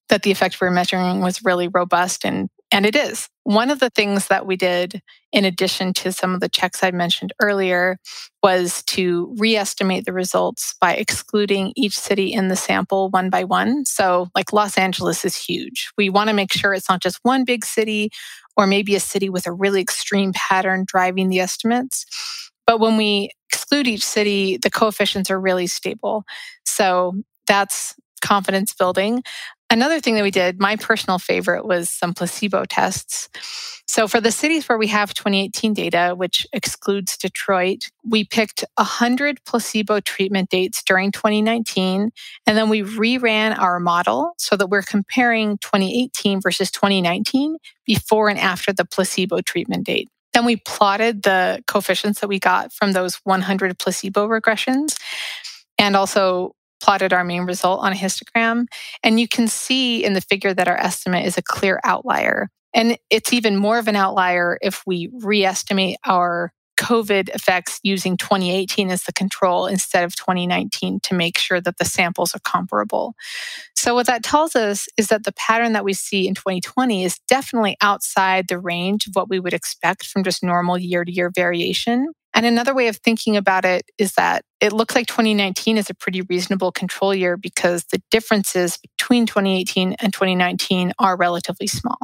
that 0.10 0.24
the 0.24 0.32
effect 0.32 0.60
we 0.60 0.68
were 0.68 0.72
measuring 0.74 1.22
was 1.22 1.44
really 1.44 1.68
robust 1.68 2.26
and 2.26 2.50
and 2.72 2.86
it 2.86 2.96
is. 2.96 3.28
One 3.44 3.70
of 3.70 3.80
the 3.80 3.90
things 3.90 4.28
that 4.28 4.46
we 4.46 4.56
did, 4.56 5.02
in 5.34 5.44
addition 5.44 5.94
to 5.96 6.12
some 6.14 6.34
of 6.34 6.40
the 6.40 6.48
checks 6.48 6.84
I 6.84 6.92
mentioned 6.92 7.34
earlier, 7.42 7.98
was 8.42 8.82
to 8.84 9.36
re-estimate 9.38 10.06
the 10.06 10.14
results 10.14 10.76
by 10.80 10.94
excluding 10.94 11.74
each 11.76 11.98
city 11.98 12.32
in 12.32 12.48
the 12.48 12.56
sample 12.56 13.10
one 13.10 13.30
by 13.30 13.44
one. 13.44 13.84
So, 13.86 14.30
like 14.36 14.54
Los 14.54 14.78
Angeles 14.78 15.26
is 15.26 15.36
huge. 15.36 15.90
We 15.98 16.10
want 16.10 16.30
to 16.30 16.36
make 16.36 16.54
sure 16.54 16.74
it's 16.74 16.90
not 16.90 17.02
just 17.02 17.20
one 17.24 17.44
big 17.44 17.66
city 17.66 18.10
or 18.58 18.68
maybe 18.68 18.96
a 18.96 19.00
city 19.00 19.30
with 19.30 19.48
a 19.48 19.52
really 19.52 19.82
extreme 19.82 20.34
pattern 20.34 20.86
driving 20.88 21.30
the 21.30 21.40
estimates. 21.40 22.06
But 22.68 22.80
when 22.80 22.98
we 22.98 23.32
exclude 23.50 23.88
each 23.88 24.06
city, 24.06 24.58
the 24.58 24.70
coefficients 24.70 25.30
are 25.32 25.40
really 25.40 25.68
stable. 25.68 26.24
So, 26.66 27.14
that's 27.48 27.96
confidence 28.22 28.74
building. 28.74 29.24
Another 29.72 30.02
thing 30.02 30.16
that 30.16 30.24
we 30.24 30.32
did, 30.32 30.60
my 30.60 30.76
personal 30.76 31.18
favorite 31.18 31.66
was 31.66 31.90
some 31.90 32.14
placebo 32.14 32.66
tests. 32.66 33.30
So 33.88 34.06
for 34.06 34.20
the 34.20 34.30
cities 34.30 34.68
where 34.68 34.78
we 34.78 34.88
have 34.88 35.14
2018 35.14 35.74
data, 35.74 36.14
which 36.14 36.46
excludes 36.52 37.16
Detroit, 37.16 37.90
we 38.06 38.26
picked 38.26 38.66
100 38.76 39.40
placebo 39.46 40.02
treatment 40.02 40.50
dates 40.50 40.84
during 40.84 41.14
2019. 41.14 42.12
And 42.46 42.58
then 42.58 42.68
we 42.68 42.82
reran 42.82 43.58
our 43.58 43.80
model 43.80 44.34
so 44.38 44.58
that 44.58 44.68
we're 44.68 44.82
comparing 44.82 45.58
2018 45.60 46.42
versus 46.42 46.70
2019 46.70 47.56
before 47.86 48.28
and 48.28 48.40
after 48.40 48.74
the 48.74 48.84
placebo 48.84 49.40
treatment 49.40 49.86
date. 49.86 50.10
Then 50.34 50.44
we 50.44 50.58
plotted 50.58 51.24
the 51.24 51.64
coefficients 51.68 52.20
that 52.20 52.28
we 52.28 52.40
got 52.40 52.74
from 52.74 52.92
those 52.92 53.22
100 53.24 53.80
placebo 53.80 54.28
regressions 54.28 54.98
and 55.78 55.96
also 55.96 56.56
plotted 56.82 57.14
our 57.14 57.24
main 57.24 57.44
result 57.44 57.82
on 57.82 57.92
a 57.92 57.96
histogram. 57.96 58.66
And 59.04 59.20
you 59.20 59.28
can 59.28 59.48
see 59.48 60.04
in 60.04 60.14
the 60.14 60.22
figure 60.22 60.54
that 60.54 60.68
our 60.68 60.78
estimate 60.78 61.26
is 61.26 61.38
a 61.38 61.42
clear 61.42 61.80
outlier. 61.84 62.50
And 62.74 62.98
it's 63.10 63.34
even 63.34 63.58
more 63.58 63.78
of 63.78 63.88
an 63.88 63.96
outlier 63.96 64.58
if 64.62 64.84
we 64.86 65.10
re-estimate 65.22 65.98
our 66.06 66.52
COVID 66.82 67.30
effects 67.30 67.80
using 67.84 68.18
2018 68.18 68.90
as 68.90 69.04
the 69.04 69.14
control 69.14 69.68
instead 69.68 70.04
of 70.04 70.16
2019 70.16 71.00
to 71.04 71.14
make 71.14 71.38
sure 71.38 71.62
that 71.62 71.78
the 71.78 71.86
samples 71.86 72.34
are 72.34 72.40
comparable. 72.40 73.14
So, 73.76 73.94
what 73.94 74.08
that 74.08 74.24
tells 74.24 74.56
us 74.56 74.88
is 74.98 75.08
that 75.08 75.24
the 75.24 75.34
pattern 75.34 75.74
that 75.74 75.86
we 75.86 75.94
see 75.94 76.28
in 76.28 76.34
2020 76.34 77.04
is 77.04 77.20
definitely 77.28 77.78
outside 77.82 78.48
the 78.48 78.58
range 78.58 79.06
of 79.06 79.16
what 79.16 79.30
we 79.30 79.40
would 79.40 79.54
expect 79.54 80.08
from 80.08 80.24
just 80.24 80.44
normal 80.44 80.78
year 80.78 81.06
to 81.06 81.12
year 81.12 81.30
variation. 81.34 82.14
And 82.34 82.46
another 82.46 82.74
way 82.74 82.88
of 82.88 82.98
thinking 82.98 83.36
about 83.36 83.66
it 83.66 83.84
is 83.98 84.14
that 84.14 84.44
it 84.62 84.72
looks 84.74 84.96
like 84.96 85.08
2019 85.08 85.78
is 85.78 85.90
a 85.90 85.94
pretty 85.94 86.22
reasonable 86.22 86.72
control 86.72 87.14
year 87.14 87.38
because 87.38 87.86
the 87.92 88.02
differences 88.10 88.78
between 88.78 89.26
2018 89.26 89.94
and 90.00 90.14
2019 90.14 90.94
are 91.00 91.18
relatively 91.18 91.68
small. 91.68 91.98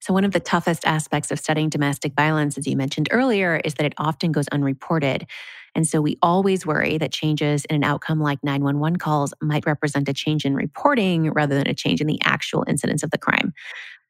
So, 0.00 0.12
one 0.14 0.24
of 0.24 0.32
the 0.32 0.40
toughest 0.40 0.86
aspects 0.86 1.30
of 1.30 1.40
studying 1.40 1.68
domestic 1.68 2.14
violence, 2.14 2.56
as 2.56 2.66
you 2.66 2.76
mentioned 2.76 3.08
earlier, 3.10 3.60
is 3.64 3.74
that 3.74 3.86
it 3.86 3.94
often 3.98 4.32
goes 4.32 4.48
unreported. 4.48 5.26
And 5.74 5.86
so 5.86 6.00
we 6.00 6.16
always 6.22 6.64
worry 6.64 6.96
that 6.96 7.12
changes 7.12 7.66
in 7.66 7.76
an 7.76 7.84
outcome 7.84 8.18
like 8.18 8.38
911 8.42 8.96
calls 8.96 9.34
might 9.42 9.66
represent 9.66 10.08
a 10.08 10.14
change 10.14 10.46
in 10.46 10.54
reporting 10.54 11.30
rather 11.32 11.54
than 11.54 11.68
a 11.68 11.74
change 11.74 12.00
in 12.00 12.06
the 12.06 12.18
actual 12.24 12.64
incidence 12.66 13.02
of 13.02 13.10
the 13.10 13.18
crime. 13.18 13.52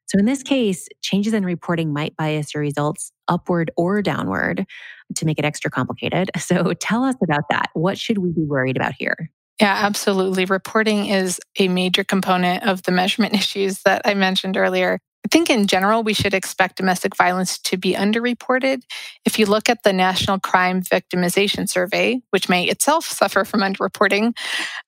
So 0.07 0.17
in 0.17 0.25
this 0.25 0.43
case, 0.43 0.87
changes 1.01 1.33
in 1.33 1.45
reporting 1.45 1.93
might 1.93 2.15
bias 2.15 2.53
your 2.53 2.61
results 2.61 3.11
upward 3.27 3.71
or 3.75 4.01
downward 4.01 4.65
to 5.15 5.25
make 5.25 5.37
it 5.37 5.45
extra 5.45 5.69
complicated. 5.69 6.31
So 6.47 6.71
tell 6.73 7.03
us 7.03 7.15
about 7.21 7.43
that. 7.49 7.69
What 7.73 7.97
should 7.97 8.19
we 8.19 8.31
be 8.31 8.45
worried 8.45 8.77
about 8.77 8.93
here? 8.97 9.29
Yeah, 9.59 9.73
absolutely. 9.83 10.45
Reporting 10.45 11.07
is 11.07 11.41
a 11.59 11.67
major 11.67 12.05
component 12.05 12.63
of 12.63 12.83
the 12.83 12.91
measurement 12.91 13.33
issues 13.35 13.81
that 13.81 14.03
I 14.05 14.13
mentioned 14.13 14.55
earlier. 14.55 14.99
I 15.25 15.29
think 15.29 15.49
in 15.49 15.67
general, 15.67 16.03
we 16.03 16.13
should 16.13 16.33
expect 16.33 16.77
domestic 16.77 17.13
violence 17.17 17.59
to 17.59 17.75
be 17.75 17.93
underreported. 17.95 18.83
If 19.25 19.37
you 19.37 19.45
look 19.45 19.67
at 19.67 19.83
the 19.83 19.91
National 19.91 20.39
Crime 20.39 20.81
Victimization 20.81 21.67
Survey, 21.67 22.21
which 22.29 22.47
may 22.47 22.63
itself 22.63 23.05
suffer 23.05 23.43
from 23.43 23.59
underreporting, 23.59 24.37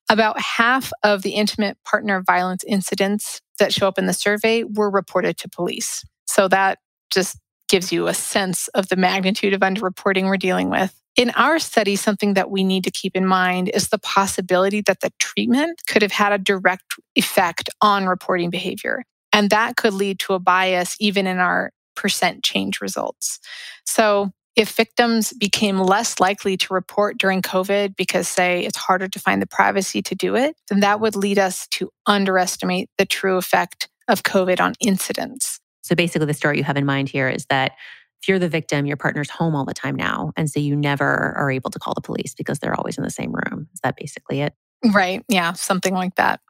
about 0.10 0.40
half 0.40 0.94
of 1.04 1.24
the 1.24 1.32
intimate 1.32 1.78
partner 1.84 2.24
violence 2.26 2.64
incidents 2.66 3.42
that 3.60 3.74
show 3.74 3.88
up 3.88 3.98
in 3.98 4.08
the 4.08 4.14
survey 4.14 4.64
were 4.64 4.90
reported 4.90 5.38
to 5.38 5.50
police. 5.50 6.04
So 6.26 6.48
that 6.48 6.80
just 7.12 7.38
gives 7.70 7.92
you 7.92 8.08
a 8.08 8.14
sense 8.14 8.68
of 8.70 8.90
the 8.90 8.96
magnitude 8.96 9.54
of 9.54 9.62
underreporting 9.62 10.26
we're 10.26 10.38
dealing 10.38 10.70
with. 10.70 10.94
In 11.16 11.30
our 11.32 11.60
study, 11.60 11.96
something 11.96 12.34
that 12.34 12.50
we 12.50 12.64
need 12.64 12.84
to 12.86 12.92
keep 12.92 13.16
in 13.16 13.26
mind 13.26 13.70
is 13.74 13.90
the 13.90 13.98
possibility 14.00 14.82
that 14.82 15.02
the 15.02 15.12
treatment 15.20 15.82
could 15.88 16.02
have 16.02 16.12
had 16.12 16.32
a 16.32 16.38
direct 16.38 16.96
effect 17.16 17.70
on 17.82 18.06
reporting 18.06 18.50
behavior. 18.50 19.04
And 19.34 19.50
that 19.50 19.76
could 19.76 19.94
lead 19.94 20.20
to 20.20 20.34
a 20.34 20.40
bias 20.40 20.96
even 21.00 21.28
in 21.28 21.38
our 21.38 21.72
percent 21.96 22.44
change 22.44 22.82
results. 22.82 23.40
So, 23.86 24.32
if 24.56 24.72
victims 24.72 25.34
became 25.34 25.80
less 25.80 26.20
likely 26.20 26.58
to 26.58 26.74
report 26.74 27.18
during 27.18 27.42
COVID 27.42 27.96
because, 27.96 28.28
say, 28.28 28.66
it's 28.66 28.78
harder 28.78 29.08
to 29.08 29.20
find 29.20 29.42
the 29.42 29.48
privacy 29.48 30.02
to 30.02 30.16
do 30.16 30.36
it, 30.36 30.56
then 30.70 30.82
that 30.82 31.00
would 31.00 31.16
lead 31.16 31.40
us 31.40 31.68
to 31.68 31.90
underestimate 32.06 32.90
the 32.98 33.06
true 33.06 33.38
effect 33.38 33.90
of 34.08 34.24
COVID 34.24 34.60
on 34.60 34.74
incidents. 34.80 35.60
So, 35.82 35.96
basically, 35.96 36.28
the 36.28 36.34
story 36.34 36.58
you 36.58 36.64
have 36.64 36.78
in 36.78 36.86
mind 36.86 37.10
here 37.10 37.30
is 37.30 37.46
that 37.50 37.74
if 38.22 38.28
you're 38.28 38.40
the 38.40 38.50
victim, 38.50 38.86
your 38.86 38.98
partner's 38.98 39.30
home 39.30 39.56
all 39.56 39.66
the 39.66 39.74
time 39.74 39.96
now. 39.96 40.32
And 40.36 40.50
so 40.50 40.60
you 40.60 40.76
never 40.76 41.34
are 41.38 41.50
able 41.50 41.70
to 41.70 41.80
call 41.80 41.94
the 41.94 42.02
police 42.02 42.36
because 42.36 42.60
they're 42.60 42.76
always 42.76 42.98
in 42.98 43.04
the 43.04 43.10
same 43.10 43.32
room. 43.32 43.70
Is 43.74 43.80
that 43.82 43.96
basically 43.96 44.42
it? 44.42 44.54
Right. 44.94 45.24
Yeah. 45.30 45.54
Something 45.54 45.94
like 45.94 46.16
that. 46.16 46.42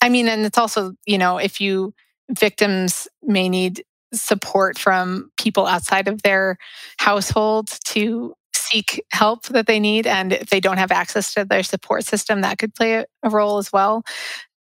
I 0.00 0.08
mean, 0.08 0.28
and 0.28 0.44
it's 0.44 0.58
also, 0.58 0.92
you 1.06 1.18
know, 1.18 1.38
if 1.38 1.60
you 1.60 1.92
victims 2.30 3.08
may 3.22 3.48
need 3.48 3.84
support 4.12 4.78
from 4.78 5.30
people 5.38 5.66
outside 5.66 6.08
of 6.08 6.22
their 6.22 6.56
household 6.98 7.68
to 7.86 8.34
seek 8.54 9.02
help 9.12 9.44
that 9.46 9.66
they 9.66 9.80
need. 9.80 10.06
And 10.06 10.32
if 10.32 10.50
they 10.50 10.60
don't 10.60 10.78
have 10.78 10.92
access 10.92 11.34
to 11.34 11.44
their 11.44 11.62
support 11.62 12.04
system, 12.04 12.40
that 12.40 12.58
could 12.58 12.74
play 12.74 13.04
a, 13.22 13.30
role 13.30 13.58
as 13.58 13.72
well. 13.72 14.02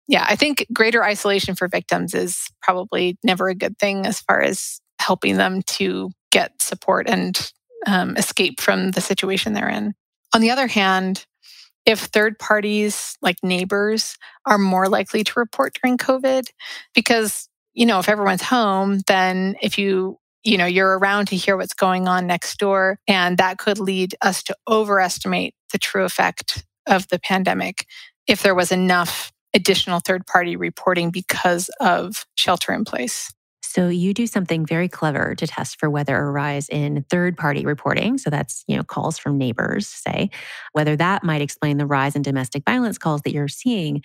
Yeah, 0.07 0.25
I 0.27 0.35
think 0.35 0.65
greater 0.71 1.03
isolation 1.03 1.55
for 1.55 1.67
victims 1.67 2.13
is 2.13 2.49
probably 2.61 3.17
never 3.23 3.47
a 3.47 3.55
good 3.55 3.77
thing 3.79 4.05
as 4.05 4.21
far 4.21 4.41
as 4.41 4.79
helping 4.99 5.37
them 5.37 5.61
to 5.63 6.11
get 6.31 6.61
support 6.61 7.09
and 7.09 7.51
um, 7.87 8.15
escape 8.17 8.59
from 8.61 8.91
the 8.91 9.01
situation 9.01 9.53
they're 9.53 9.69
in. 9.69 9.93
On 10.33 10.41
the 10.41 10.51
other 10.51 10.67
hand, 10.67 11.25
if 11.85 11.99
third 11.99 12.39
parties 12.39 13.17
like 13.21 13.37
neighbors 13.43 14.17
are 14.45 14.57
more 14.57 14.89
likely 14.89 15.23
to 15.23 15.33
report 15.39 15.77
during 15.81 15.97
COVID, 15.97 16.49
because 16.93 17.47
you 17.75 17.85
know, 17.85 17.99
if 17.99 18.09
everyone's 18.09 18.41
home, 18.41 18.99
then 19.07 19.55
if 19.61 19.77
you, 19.77 20.17
you 20.43 20.57
know, 20.57 20.65
you're 20.65 20.97
around 20.97 21.27
to 21.27 21.35
hear 21.35 21.57
what's 21.57 21.73
going 21.73 22.07
on 22.07 22.25
next 22.25 22.57
door, 22.57 22.97
and 23.07 23.37
that 23.37 23.57
could 23.57 23.79
lead 23.79 24.15
us 24.21 24.41
to 24.43 24.55
overestimate 24.67 25.53
the 25.71 25.77
true 25.77 26.05
effect 26.05 26.65
of 26.87 27.07
the 27.09 27.19
pandemic 27.19 27.85
if 28.27 28.41
there 28.41 28.55
was 28.55 28.71
enough 28.71 29.31
additional 29.53 29.99
third 29.99 30.25
party 30.25 30.55
reporting 30.55 31.11
because 31.11 31.69
of 31.79 32.25
shelter 32.35 32.73
in 32.73 32.85
place. 32.85 33.31
So 33.61 33.89
you 33.89 34.13
do 34.13 34.25
something 34.25 34.65
very 34.65 34.87
clever 34.87 35.35
to 35.35 35.47
test 35.47 35.79
for 35.79 35.89
whether 35.89 36.15
a 36.15 36.31
rise 36.31 36.69
in 36.69 37.03
third 37.09 37.35
party 37.35 37.65
reporting, 37.65 38.17
so 38.17 38.29
that's, 38.29 38.63
you 38.67 38.77
know, 38.77 38.83
calls 38.83 39.17
from 39.17 39.37
neighbors, 39.37 39.87
say, 39.87 40.29
whether 40.71 40.95
that 40.95 41.25
might 41.25 41.41
explain 41.41 41.77
the 41.77 41.85
rise 41.85 42.15
in 42.15 42.21
domestic 42.21 42.63
violence 42.65 42.97
calls 42.97 43.21
that 43.23 43.33
you're 43.33 43.49
seeing 43.49 44.01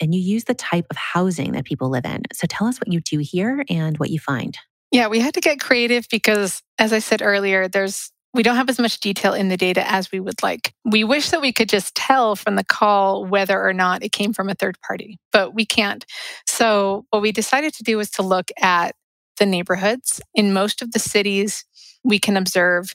and 0.00 0.14
you 0.14 0.20
use 0.20 0.44
the 0.44 0.54
type 0.54 0.86
of 0.90 0.96
housing 0.96 1.52
that 1.52 1.64
people 1.64 1.88
live 1.88 2.04
in. 2.04 2.22
So 2.32 2.46
tell 2.46 2.66
us 2.66 2.78
what 2.78 2.92
you 2.92 3.00
do 3.00 3.18
here 3.18 3.64
and 3.68 3.96
what 3.98 4.10
you 4.10 4.18
find. 4.18 4.56
Yeah, 4.90 5.08
we 5.08 5.20
had 5.20 5.34
to 5.34 5.40
get 5.40 5.60
creative 5.60 6.06
because, 6.10 6.62
as 6.78 6.92
I 6.92 7.00
said 7.00 7.20
earlier, 7.22 7.68
there's 7.68 8.12
we 8.34 8.42
don't 8.42 8.56
have 8.56 8.68
as 8.68 8.80
much 8.80 8.98
detail 8.98 9.32
in 9.32 9.48
the 9.48 9.56
data 9.56 9.88
as 9.88 10.10
we 10.10 10.18
would 10.18 10.42
like. 10.42 10.74
We 10.84 11.04
wish 11.04 11.30
that 11.30 11.40
we 11.40 11.52
could 11.52 11.68
just 11.68 11.94
tell 11.94 12.34
from 12.34 12.56
the 12.56 12.64
call 12.64 13.24
whether 13.24 13.64
or 13.64 13.72
not 13.72 14.02
it 14.02 14.10
came 14.10 14.32
from 14.32 14.48
a 14.48 14.54
third 14.54 14.76
party, 14.80 15.18
but 15.32 15.54
we 15.54 15.64
can't. 15.64 16.04
So, 16.46 17.06
what 17.10 17.22
we 17.22 17.30
decided 17.32 17.74
to 17.74 17.84
do 17.84 17.96
was 17.96 18.10
to 18.12 18.22
look 18.22 18.50
at 18.60 18.96
the 19.38 19.46
neighborhoods. 19.46 20.20
In 20.34 20.52
most 20.52 20.82
of 20.82 20.92
the 20.92 20.98
cities, 20.98 21.64
we 22.02 22.18
can 22.18 22.36
observe 22.36 22.94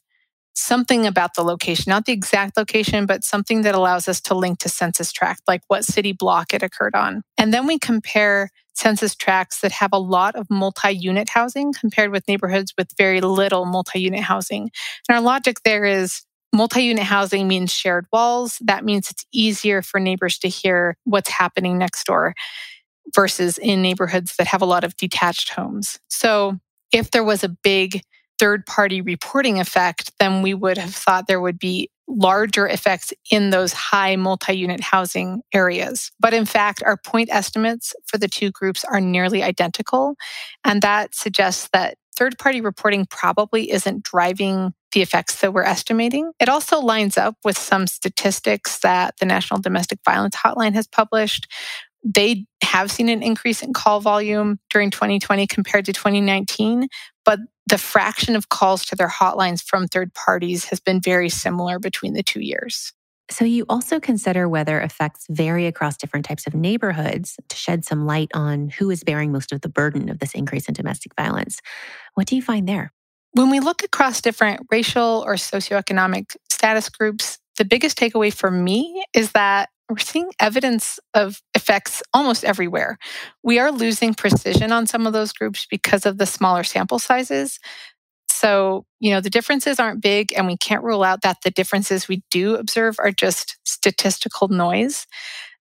something 0.59 1.05
about 1.05 1.35
the 1.35 1.43
location, 1.43 1.89
not 1.89 2.05
the 2.05 2.13
exact 2.13 2.57
location, 2.57 3.05
but 3.05 3.23
something 3.23 3.61
that 3.61 3.75
allows 3.75 4.07
us 4.07 4.19
to 4.21 4.33
link 4.33 4.59
to 4.59 4.69
census 4.69 5.11
tract, 5.11 5.41
like 5.47 5.61
what 5.67 5.85
city 5.85 6.11
block 6.11 6.53
it 6.53 6.63
occurred 6.63 6.95
on. 6.95 7.23
And 7.37 7.53
then 7.53 7.65
we 7.67 7.79
compare 7.79 8.49
census 8.73 9.15
tracts 9.15 9.61
that 9.61 9.71
have 9.73 9.91
a 9.91 9.99
lot 9.99 10.35
of 10.35 10.49
multi 10.49 10.91
unit 10.91 11.29
housing 11.29 11.73
compared 11.73 12.11
with 12.11 12.27
neighborhoods 12.27 12.73
with 12.77 12.87
very 12.97 13.21
little 13.21 13.65
multi 13.65 13.99
unit 13.99 14.21
housing. 14.21 14.69
And 15.07 15.15
our 15.15 15.21
logic 15.21 15.57
there 15.63 15.85
is 15.85 16.21
multi 16.53 16.83
unit 16.83 17.03
housing 17.03 17.47
means 17.47 17.73
shared 17.73 18.05
walls. 18.11 18.57
That 18.61 18.85
means 18.85 19.09
it's 19.09 19.25
easier 19.33 19.81
for 19.81 19.99
neighbors 19.99 20.37
to 20.39 20.47
hear 20.47 20.97
what's 21.03 21.29
happening 21.29 21.77
next 21.77 22.05
door 22.05 22.33
versus 23.13 23.57
in 23.57 23.81
neighborhoods 23.81 24.35
that 24.37 24.47
have 24.47 24.61
a 24.61 24.65
lot 24.65 24.83
of 24.83 24.95
detached 24.95 25.49
homes. 25.49 25.99
So 26.09 26.59
if 26.91 27.11
there 27.11 27.23
was 27.23 27.43
a 27.43 27.49
big 27.49 28.01
third 28.39 28.65
party 28.65 29.01
reporting 29.01 29.59
effect, 29.59 30.11
then 30.19 30.41
we 30.41 30.53
would 30.53 30.77
have 30.77 30.95
thought 30.95 31.27
there 31.27 31.41
would 31.41 31.59
be 31.59 31.89
larger 32.07 32.67
effects 32.67 33.13
in 33.29 33.51
those 33.51 33.71
high 33.71 34.15
multi 34.15 34.53
unit 34.53 34.79
housing 34.79 35.41
areas. 35.53 36.11
But 36.19 36.33
in 36.33 36.45
fact, 36.45 36.81
our 36.83 36.97
point 36.97 37.29
estimates 37.31 37.93
for 38.07 38.17
the 38.17 38.27
two 38.27 38.49
groups 38.49 38.83
are 38.83 38.99
nearly 38.99 39.43
identical. 39.43 40.15
And 40.63 40.81
that 40.81 41.13
suggests 41.13 41.69
that 41.73 41.97
third 42.15 42.37
party 42.39 42.61
reporting 42.61 43.05
probably 43.09 43.71
isn't 43.71 44.03
driving 44.03 44.73
the 44.91 45.01
effects 45.01 45.39
that 45.39 45.53
we're 45.53 45.63
estimating. 45.63 46.31
It 46.39 46.49
also 46.49 46.79
lines 46.79 47.17
up 47.17 47.35
with 47.45 47.57
some 47.57 47.85
statistics 47.85 48.79
that 48.79 49.15
the 49.19 49.25
National 49.25 49.61
Domestic 49.61 49.99
Violence 50.03 50.35
Hotline 50.35 50.73
has 50.73 50.87
published, 50.87 51.47
they 52.03 52.45
have 52.63 52.91
seen 52.91 53.09
an 53.09 53.21
increase 53.21 53.61
in 53.61 53.73
call 53.73 53.99
volume 53.99 54.59
during 54.69 54.89
2020 54.89 55.47
compared 55.47 55.85
to 55.85 55.93
2019, 55.93 56.87
but 57.29 57.41
the 57.67 57.77
fraction 57.77 58.35
of 58.35 58.49
calls 58.49 58.83
to 58.85 58.95
their 58.95 59.07
hotlines 59.07 59.63
from 59.63 59.85
third 59.85 60.11
parties 60.15 60.65
has 60.65 60.79
been 60.79 60.99
very 60.99 61.29
similar 61.29 61.77
between 61.77 62.13
the 62.13 62.23
two 62.23 62.39
years. 62.39 62.91
So, 63.29 63.45
you 63.45 63.67
also 63.69 63.99
consider 63.99 64.49
whether 64.49 64.81
effects 64.81 65.27
vary 65.29 65.67
across 65.67 65.95
different 65.95 66.25
types 66.25 66.47
of 66.47 66.55
neighborhoods 66.55 67.39
to 67.47 67.55
shed 67.55 67.85
some 67.85 68.07
light 68.07 68.29
on 68.33 68.69
who 68.69 68.89
is 68.89 69.03
bearing 69.03 69.31
most 69.31 69.51
of 69.51 69.61
the 69.61 69.69
burden 69.69 70.09
of 70.09 70.17
this 70.17 70.33
increase 70.33 70.67
in 70.67 70.73
domestic 70.73 71.13
violence. 71.13 71.61
What 72.15 72.25
do 72.25 72.35
you 72.35 72.41
find 72.41 72.67
there? 72.67 72.91
When 73.33 73.51
we 73.51 73.59
look 73.59 73.83
across 73.83 74.21
different 74.21 74.65
racial 74.71 75.23
or 75.23 75.35
socioeconomic 75.35 76.35
status 76.49 76.89
groups, 76.89 77.37
the 77.59 77.65
biggest 77.65 77.95
takeaway 77.99 78.33
for 78.33 78.49
me 78.49 79.05
is 79.13 79.33
that 79.33 79.69
we're 79.89 79.97
seeing 79.97 80.31
evidence 80.39 80.99
of 81.13 81.41
effects 81.55 82.03
almost 82.13 82.45
everywhere. 82.45 82.97
We 83.43 83.59
are 83.59 83.71
losing 83.71 84.13
precision 84.13 84.71
on 84.71 84.87
some 84.87 85.07
of 85.07 85.13
those 85.13 85.33
groups 85.33 85.65
because 85.69 86.05
of 86.05 86.17
the 86.17 86.25
smaller 86.25 86.63
sample 86.63 86.99
sizes. 86.99 87.59
So, 88.29 88.85
you 88.99 89.11
know, 89.11 89.19
the 89.19 89.29
differences 89.29 89.79
aren't 89.79 90.01
big, 90.01 90.31
and 90.33 90.47
we 90.47 90.55
can't 90.55 90.83
rule 90.83 91.03
out 91.03 91.23
that 91.23 91.37
the 91.43 91.51
differences 91.51 92.07
we 92.07 92.23
do 92.29 92.55
observe 92.55 92.95
are 92.99 93.11
just 93.11 93.57
statistical 93.65 94.47
noise. 94.47 95.07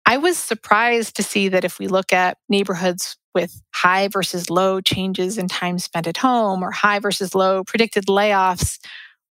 I 0.05 0.17
was 0.17 0.37
surprised 0.37 1.15
to 1.15 1.23
see 1.23 1.49
that 1.49 1.65
if 1.65 1.79
we 1.79 1.87
look 1.87 2.13
at 2.13 2.37
neighborhoods 2.49 3.17
with 3.33 3.61
high 3.73 4.07
versus 4.07 4.49
low 4.49 4.81
changes 4.81 5.37
in 5.37 5.47
time 5.47 5.79
spent 5.79 6.07
at 6.07 6.17
home 6.17 6.63
or 6.63 6.71
high 6.71 6.99
versus 6.99 7.33
low 7.33 7.63
predicted 7.63 8.05
layoffs, 8.05 8.79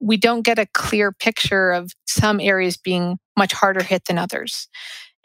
we 0.01 0.17
don't 0.17 0.43
get 0.43 0.59
a 0.59 0.67
clear 0.67 1.13
picture 1.13 1.71
of 1.71 1.93
some 2.07 2.41
areas 2.41 2.77
being 2.77 3.19
much 3.37 3.53
harder 3.53 3.83
hit 3.83 4.07
than 4.07 4.19
others. 4.19 4.69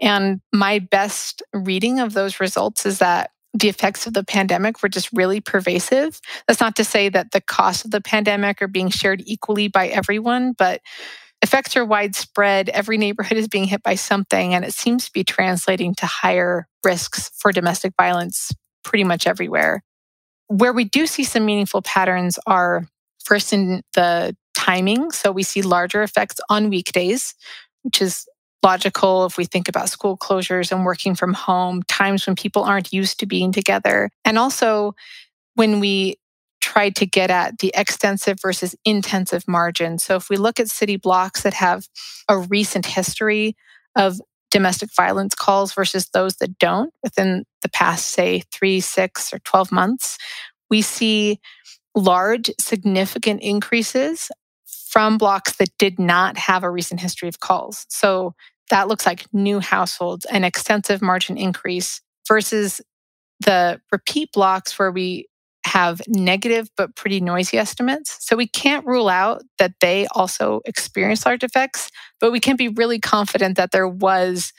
And 0.02 0.42
my 0.54 0.80
best 0.80 1.42
reading 1.54 2.00
of 2.00 2.14
those 2.14 2.40
results 2.40 2.86
is 2.86 3.00
that 3.00 3.32
the 3.54 3.70
effects 3.70 4.06
of 4.06 4.14
the 4.14 4.24
pandemic 4.24 4.84
were 4.84 4.90
just 4.90 5.10
really 5.14 5.40
pervasive. 5.40 6.20
That's 6.48 6.60
not 6.60 6.76
to 6.76 6.84
say 6.84 7.08
that 7.10 7.32
the 7.32 7.40
costs 7.40 7.86
of 7.86 7.92
the 7.92 8.02
pandemic 8.02 8.62
are 8.62 8.68
being 8.68 8.90
shared 8.90 9.24
equally 9.26 9.70
by 9.70 9.88
everyone, 9.88 10.54
but 10.58 10.82
effects 11.42 11.78
are 11.78 11.86
widespread. 11.86 12.68
Every 12.70 12.98
neighborhood 12.98 13.38
is 13.38 13.48
being 13.48 13.64
hit 13.64 13.82
by 13.82 13.96
something, 13.96 14.54
and 14.54 14.66
it 14.66 14.74
seems 14.74 15.06
to 15.06 15.12
be 15.14 15.24
translating 15.24 15.96
to 15.96 16.06
higher 16.06 16.68
risks 16.84 17.32
for 17.38 17.54
domestic 17.54 17.94
violence 17.98 18.52
pretty 18.84 19.06
much 19.06 19.26
everywhere. 19.26 19.84
Where 20.48 20.74
we 20.74 20.84
do 20.84 21.08
see 21.08 21.24
some 21.24 21.46
meaningful 21.46 21.82
patterns 21.82 22.38
are 22.46 22.88
first 23.24 23.54
in 23.54 23.82
the 23.94 24.36
timing. 24.66 25.12
So 25.12 25.32
we 25.32 25.44
see 25.44 25.62
larger 25.62 26.02
effects 26.02 26.38
on 26.50 26.70
weekdays, 26.70 27.36
which 27.84 28.02
is 28.02 28.28
logical 28.64 29.26
if 29.26 29.38
we 29.38 29.46
think 29.46 29.70
about 29.70 29.90
school 29.90 30.18
closures 30.18 30.72
and 30.72 30.86
working 30.86 31.14
from 31.14 31.34
home, 31.34 31.84
times 31.84 32.26
when 32.26 32.36
people 32.36 32.64
aren't 32.64 32.92
used 32.92 33.20
to 33.20 33.28
being 33.28 33.52
together. 33.52 34.10
And 34.24 34.40
also 34.40 34.96
when 35.54 35.80
we 35.80 36.18
try 36.62 36.90
to 36.90 37.06
get 37.06 37.30
at 37.30 37.60
the 37.60 37.72
extensive 37.76 38.38
versus 38.42 38.76
intensive 38.84 39.48
margin. 39.48 40.00
So 40.00 40.16
if 40.16 40.30
we 40.32 40.38
look 40.38 40.60
at 40.60 40.68
city 40.68 40.98
blocks 40.98 41.44
that 41.44 41.54
have 41.54 41.88
a 42.28 42.40
recent 42.40 42.88
history 42.88 43.56
of 43.96 44.20
domestic 44.50 44.90
violence 44.96 45.36
calls 45.36 45.74
versus 45.74 46.10
those 46.10 46.38
that 46.38 46.58
don't 46.58 46.92
within 47.04 47.46
the 47.62 47.70
past, 47.70 48.08
say, 48.08 48.42
three, 48.52 48.80
six, 48.80 49.32
or 49.32 49.40
12 49.40 49.72
months, 49.72 50.18
we 50.72 50.82
see 50.82 51.40
large, 51.96 52.50
significant 52.60 53.42
increases 53.42 54.32
from 54.96 55.18
blocks 55.18 55.58
that 55.58 55.78
did 55.78 56.00
not 56.00 56.38
have 56.38 56.64
a 56.64 56.70
recent 56.70 57.02
history 57.02 57.28
of 57.28 57.42
calls. 57.42 57.86
So 57.90 58.34
that 58.70 58.88
looks 58.88 59.06
like 59.06 59.26
new 59.34 59.60
households, 59.60 60.24
an 60.24 60.46
extensive 60.46 61.02
margin 61.02 61.38
increase 61.38 62.00
versus 62.30 62.80
the 63.42 63.82
repeat 63.92 64.32
blocks 64.32 64.80
where 64.80 64.94
we 64.94 65.28
have 65.66 66.02
negative 66.08 66.70
but 66.78 66.96
pretty 66.96 67.20
noisy 67.20 67.58
estimates. 67.58 68.16
So 68.22 68.38
we 68.38 68.48
can't 68.48 68.86
rule 68.86 69.10
out 69.10 69.44
that 69.58 69.74
they 69.82 70.08
also 70.16 70.62
experienced 70.64 71.26
large 71.26 71.44
effects, 71.44 71.92
but 72.22 72.32
we 72.32 72.40
can 72.40 72.56
be 72.56 72.70
really 72.70 73.02
confident 73.02 73.58
that 73.58 73.72
there 73.72 73.90
was 73.90 74.54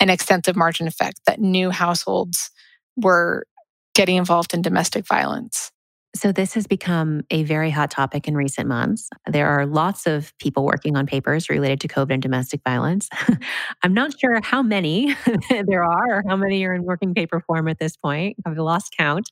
an 0.00 0.08
extensive 0.08 0.56
margin 0.56 0.86
effect, 0.86 1.20
that 1.26 1.38
new 1.38 1.68
households 1.68 2.50
were 2.96 3.44
getting 3.94 4.16
involved 4.16 4.54
in 4.54 4.62
domestic 4.62 5.06
violence. 5.06 5.70
So, 6.16 6.32
this 6.32 6.54
has 6.54 6.66
become 6.66 7.24
a 7.30 7.42
very 7.42 7.70
hot 7.70 7.90
topic 7.90 8.26
in 8.26 8.34
recent 8.34 8.66
months. 8.66 9.10
There 9.26 9.46
are 9.48 9.66
lots 9.66 10.06
of 10.06 10.32
people 10.38 10.64
working 10.64 10.96
on 10.96 11.06
papers 11.06 11.50
related 11.50 11.78
to 11.80 11.88
COVID 11.88 12.10
and 12.12 12.22
domestic 12.22 12.62
violence. 12.64 13.10
I'm 13.82 13.92
not 13.92 14.18
sure 14.18 14.40
how 14.42 14.62
many 14.62 15.14
there 15.50 15.84
are 15.84 16.18
or 16.18 16.22
how 16.26 16.36
many 16.36 16.64
are 16.64 16.72
in 16.72 16.84
working 16.84 17.12
paper 17.12 17.40
form 17.46 17.68
at 17.68 17.78
this 17.78 17.98
point. 17.98 18.36
I've 18.46 18.56
lost 18.56 18.94
count. 18.96 19.28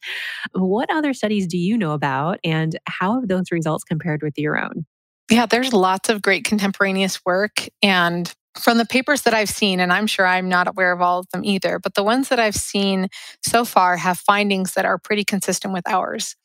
What 0.52 0.90
other 0.92 1.14
studies 1.14 1.46
do 1.46 1.56
you 1.56 1.78
know 1.78 1.92
about, 1.92 2.38
and 2.44 2.78
how 2.86 3.14
have 3.14 3.28
those 3.28 3.50
results 3.50 3.82
compared 3.84 4.22
with 4.22 4.34
your 4.36 4.62
own? 4.62 4.84
Yeah, 5.30 5.46
there's 5.46 5.72
lots 5.72 6.10
of 6.10 6.20
great 6.20 6.44
contemporaneous 6.44 7.24
work. 7.24 7.66
And 7.82 8.30
from 8.58 8.78
the 8.78 8.86
papers 8.86 9.22
that 9.22 9.34
I've 9.34 9.48
seen, 9.48 9.80
and 9.80 9.92
I'm 9.92 10.06
sure 10.06 10.26
I'm 10.26 10.48
not 10.48 10.68
aware 10.68 10.92
of 10.92 11.00
all 11.00 11.20
of 11.20 11.28
them 11.30 11.44
either, 11.44 11.78
but 11.78 11.94
the 11.94 12.04
ones 12.04 12.28
that 12.28 12.38
I've 12.38 12.54
seen 12.54 13.08
so 13.44 13.64
far 13.64 13.96
have 13.96 14.18
findings 14.18 14.74
that 14.74 14.84
are 14.84 14.98
pretty 14.98 15.24
consistent 15.24 15.74
with 15.74 15.88
ours. 15.88 16.36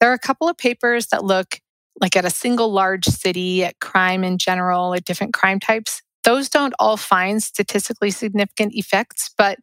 There 0.00 0.10
are 0.10 0.14
a 0.14 0.18
couple 0.18 0.48
of 0.48 0.56
papers 0.56 1.08
that 1.08 1.24
look 1.24 1.60
like 2.00 2.16
at 2.16 2.24
a 2.24 2.30
single 2.30 2.72
large 2.72 3.04
city, 3.04 3.64
at 3.64 3.78
crime 3.80 4.24
in 4.24 4.38
general, 4.38 4.94
at 4.94 5.04
different 5.04 5.32
crime 5.32 5.60
types. 5.60 6.02
Those 6.24 6.48
don't 6.48 6.74
all 6.78 6.96
find 6.96 7.42
statistically 7.42 8.10
significant 8.10 8.74
effects, 8.74 9.30
but 9.38 9.58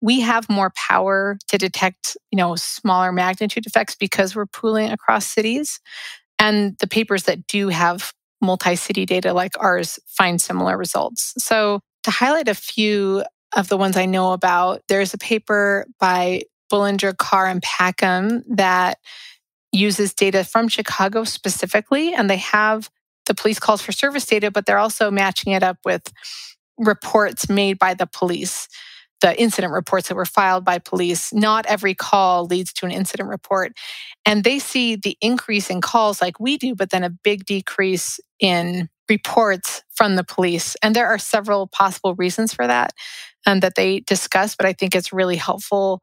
we 0.00 0.20
have 0.20 0.48
more 0.48 0.72
power 0.74 1.38
to 1.48 1.58
detect, 1.58 2.16
you 2.30 2.36
know, 2.36 2.56
smaller 2.56 3.12
magnitude 3.12 3.66
effects 3.66 3.94
because 3.94 4.34
we're 4.34 4.46
pooling 4.46 4.90
across 4.90 5.26
cities. 5.26 5.80
And 6.38 6.76
the 6.78 6.86
papers 6.86 7.24
that 7.24 7.46
do 7.46 7.68
have 7.68 8.12
multi 8.40 8.76
city 8.76 9.06
data 9.06 9.32
like 9.32 9.52
ours 9.58 9.98
find 10.06 10.40
similar 10.40 10.76
results. 10.76 11.34
So, 11.38 11.80
to 12.04 12.10
highlight 12.10 12.48
a 12.48 12.54
few 12.54 13.24
of 13.56 13.68
the 13.68 13.76
ones 13.76 13.96
I 13.96 14.06
know 14.06 14.32
about, 14.32 14.82
there's 14.88 15.14
a 15.14 15.18
paper 15.18 15.86
by 15.98 16.42
Bullinger, 16.70 17.14
Carr, 17.14 17.46
and 17.46 17.62
Packham 17.62 18.42
that 18.48 18.98
uses 19.72 20.14
data 20.14 20.44
from 20.44 20.68
Chicago 20.68 21.24
specifically, 21.24 22.14
and 22.14 22.28
they 22.30 22.36
have 22.36 22.90
the 23.26 23.34
police 23.34 23.58
calls 23.58 23.82
for 23.82 23.92
service 23.92 24.26
data, 24.26 24.50
but 24.50 24.66
they're 24.66 24.78
also 24.78 25.10
matching 25.10 25.52
it 25.52 25.62
up 25.62 25.78
with 25.84 26.12
reports 26.78 27.48
made 27.48 27.78
by 27.78 27.94
the 27.94 28.06
police 28.06 28.68
the 29.20 29.40
incident 29.40 29.72
reports 29.72 30.08
that 30.08 30.14
were 30.14 30.24
filed 30.24 30.64
by 30.64 30.78
police. 30.78 31.32
Not 31.32 31.66
every 31.66 31.94
call 31.94 32.46
leads 32.46 32.72
to 32.74 32.86
an 32.86 32.92
incident 32.92 33.28
report. 33.28 33.72
And 34.24 34.44
they 34.44 34.58
see 34.58 34.96
the 34.96 35.16
increase 35.20 35.70
in 35.70 35.80
calls 35.80 36.20
like 36.20 36.38
we 36.38 36.56
do, 36.56 36.74
but 36.74 36.90
then 36.90 37.04
a 37.04 37.10
big 37.10 37.44
decrease 37.44 38.20
in 38.38 38.88
reports 39.08 39.82
from 39.90 40.16
the 40.16 40.24
police. 40.24 40.76
And 40.82 40.94
there 40.94 41.08
are 41.08 41.18
several 41.18 41.66
possible 41.66 42.14
reasons 42.14 42.52
for 42.52 42.66
that 42.66 42.92
um, 43.46 43.60
that 43.60 43.74
they 43.74 44.00
discuss, 44.00 44.54
but 44.54 44.66
I 44.66 44.72
think 44.72 44.94
it's 44.94 45.12
really 45.12 45.36
helpful 45.36 46.02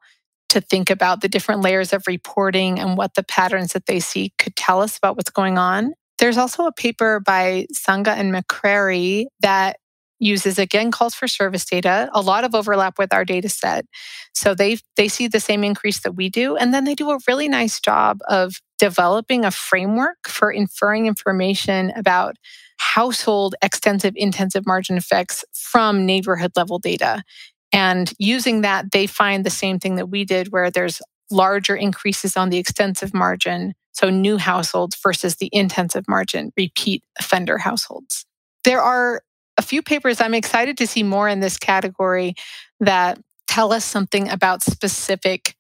to 0.49 0.62
think 0.62 0.89
about 0.89 1.21
the 1.21 1.28
different 1.28 1.62
layers 1.62 1.93
of 1.93 2.04
reporting 2.08 2.80
and 2.80 2.97
what 2.97 3.13
the 3.15 3.23
patterns 3.23 3.73
that 3.73 3.86
they 3.86 3.99
see 3.99 4.32
could 4.38 4.56
tell 4.56 4.82
us 4.82 4.97
about 4.97 5.15
what's 5.15 5.30
going 5.30 5.58
on. 5.58 5.93
There's 6.17 6.38
also 6.38 6.65
a 6.65 6.71
paper 6.71 7.19
by 7.19 7.67
Sanga 7.71 8.12
and 8.12 8.34
McCrary 8.34 9.25
that 9.41 9.78
uses 10.19 10.58
again 10.58 10.91
calls 10.91 11.13
for 11.13 11.28
service 11.28 11.65
data, 11.65 12.10
a 12.13 12.21
lot 12.21 12.43
of 12.43 12.56
overlap 12.56 12.97
with 12.97 13.13
our 13.13 13.25
data 13.25 13.49
set. 13.49 13.86
So 14.34 14.56
they 14.56 14.78
they 14.95 15.08
see 15.08 15.28
the 15.28 15.39
same 15.39 15.63
increase 15.63 15.99
that 16.01 16.13
we 16.13 16.30
do 16.30 16.56
and 16.56 16.73
then 16.73 16.86
they 16.86 16.95
do 16.95 17.12
a 17.12 17.19
really 17.28 17.47
nice 17.47 17.80
job 17.80 18.19
of 18.28 18.56
developing 18.80 19.45
a 19.45 19.51
framework 19.51 20.28
for 20.28 20.51
inferring 20.51 21.06
information 21.06 21.91
about 21.95 22.36
household 22.78 23.56
extensive 23.62 24.13
intensive 24.15 24.65
margin 24.65 24.97
effects 24.97 25.45
from 25.54 26.06
neighborhood 26.06 26.51
level 26.56 26.80
data. 26.80 27.23
And 27.71 28.12
using 28.19 28.62
that 28.62 28.91
they 28.91 29.08
find 29.08 29.45
the 29.45 29.49
same 29.49 29.80
thing 29.80 29.95
that 29.95 30.10
we 30.10 30.25
did 30.25 30.51
where 30.51 30.71
there's 30.71 31.01
larger 31.32 31.75
increases 31.75 32.38
on 32.38 32.49
the 32.49 32.58
extensive 32.58 33.13
margin, 33.13 33.73
so 33.93 34.10
new 34.10 34.38
households 34.38 34.95
versus 34.95 35.38
the 35.38 35.49
intensive 35.51 36.06
margin, 36.08 36.51
repeat 36.56 37.04
offender 37.19 37.58
households. 37.58 38.25
There 38.63 38.82
are 38.82 39.21
a 39.58 39.62
few 39.62 39.82
papers 39.82 40.22
I'm 40.22 40.34
excited 40.34 40.78
to 40.78 40.88
see 40.88 41.04
more 41.04 41.28
in 41.30 41.39
this 41.39 41.58
category 41.58 42.36
that 42.80 43.20
tell 43.48 43.72
us 43.72 43.86
something 43.86 44.30
about 44.30 44.63
specific 44.63 45.56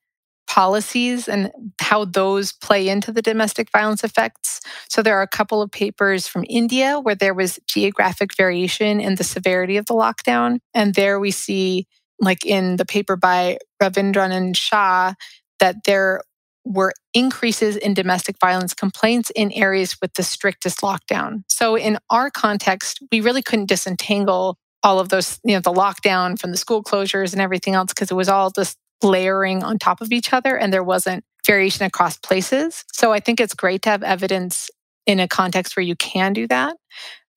policies 0.47 1.27
and 1.27 1.51
how 1.81 2.05
those 2.05 2.51
play 2.51 2.87
into 2.87 3.11
the 3.11 3.21
domestic 3.21 3.69
violence 3.71 4.03
effects. 4.03 4.61
So 4.89 5.01
there 5.01 5.17
are 5.17 5.23
a 5.23 5.27
couple 5.27 5.61
of 5.61 5.71
papers 5.71 6.27
from 6.27 6.45
India 6.47 6.99
where 6.99 7.15
there 7.15 7.33
was 7.33 7.59
geographic 7.67 8.35
variation 8.35 8.99
in 8.99 9.15
the 9.15 9.23
severity 9.23 9.77
of 9.77 9.85
the 9.87 9.95
lockdown. 9.95 10.59
And 10.73 10.93
there 10.93 11.19
we 11.19 11.31
see, 11.31 11.87
like 12.19 12.45
in 12.45 12.75
the 12.75 12.85
paper 12.85 13.15
by 13.15 13.57
Ravindran 13.81 14.31
and 14.31 14.55
Shah, 14.55 15.13
that 15.59 15.77
there 15.85 16.21
were 16.65 16.91
increases 17.13 17.77
in 17.77 17.93
domestic 17.93 18.37
violence 18.39 18.73
complaints 18.73 19.31
in 19.35 19.51
areas 19.51 19.95
with 20.01 20.13
the 20.15 20.23
strictest 20.23 20.81
lockdown. 20.81 21.43
So, 21.47 21.75
in 21.75 21.97
our 22.09 22.29
context, 22.29 22.99
we 23.11 23.21
really 23.21 23.43
couldn't 23.43 23.67
disentangle 23.67 24.57
all 24.83 24.99
of 24.99 25.09
those, 25.09 25.39
you 25.43 25.53
know, 25.53 25.61
the 25.61 25.71
lockdown 25.71 26.39
from 26.39 26.51
the 26.51 26.57
school 26.57 26.83
closures 26.83 27.31
and 27.31 27.41
everything 27.41 27.75
else 27.75 27.93
because 27.93 28.11
it 28.11 28.15
was 28.15 28.29
all 28.29 28.51
just 28.51 28.77
layering 29.03 29.63
on 29.63 29.77
top 29.77 30.01
of 30.01 30.11
each 30.11 30.33
other 30.33 30.57
and 30.57 30.73
there 30.73 30.83
wasn't 30.83 31.23
variation 31.45 31.85
across 31.85 32.17
places. 32.17 32.83
So, 32.91 33.13
I 33.13 33.19
think 33.19 33.39
it's 33.39 33.53
great 33.53 33.83
to 33.83 33.91
have 33.91 34.03
evidence 34.03 34.69
in 35.05 35.19
a 35.19 35.27
context 35.27 35.75
where 35.77 35.83
you 35.83 35.95
can 35.95 36.33
do 36.33 36.47
that. 36.47 36.75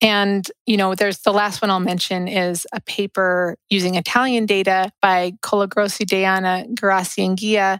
And, 0.01 0.49
you 0.65 0.77
know, 0.77 0.95
there's 0.95 1.19
the 1.19 1.33
last 1.33 1.61
one 1.61 1.69
I'll 1.69 1.81
mention 1.81 2.27
is 2.27 2.65
a 2.71 2.79
paper 2.79 3.57
using 3.69 3.95
Italian 3.95 4.45
data 4.45 4.91
by 5.01 5.33
Colagrossi, 5.43 6.05
Deiana, 6.05 6.73
Geraci, 6.73 7.25
and 7.25 7.37
Giua 7.37 7.79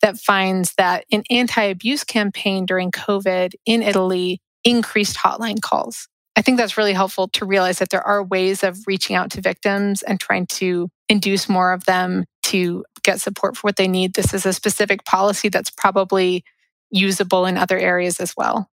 that 0.00 0.18
finds 0.18 0.74
that 0.74 1.04
an 1.12 1.22
anti 1.30 1.62
abuse 1.62 2.04
campaign 2.04 2.66
during 2.66 2.90
COVID 2.90 3.54
in 3.66 3.82
Italy 3.82 4.40
increased 4.64 5.16
hotline 5.16 5.60
calls. 5.60 6.08
I 6.36 6.42
think 6.42 6.58
that's 6.58 6.76
really 6.76 6.92
helpful 6.92 7.28
to 7.28 7.44
realize 7.44 7.80
that 7.80 7.90
there 7.90 8.06
are 8.06 8.22
ways 8.22 8.62
of 8.62 8.78
reaching 8.86 9.16
out 9.16 9.30
to 9.32 9.40
victims 9.40 10.02
and 10.02 10.20
trying 10.20 10.46
to 10.46 10.88
induce 11.08 11.48
more 11.48 11.72
of 11.72 11.84
them 11.84 12.24
to 12.44 12.84
get 13.02 13.20
support 13.20 13.56
for 13.56 13.68
what 13.68 13.76
they 13.76 13.88
need. 13.88 14.14
This 14.14 14.32
is 14.32 14.46
a 14.46 14.52
specific 14.52 15.04
policy 15.04 15.48
that's 15.48 15.70
probably 15.70 16.44
usable 16.90 17.46
in 17.46 17.56
other 17.56 17.78
areas 17.78 18.20
as 18.20 18.34
well. 18.36 18.68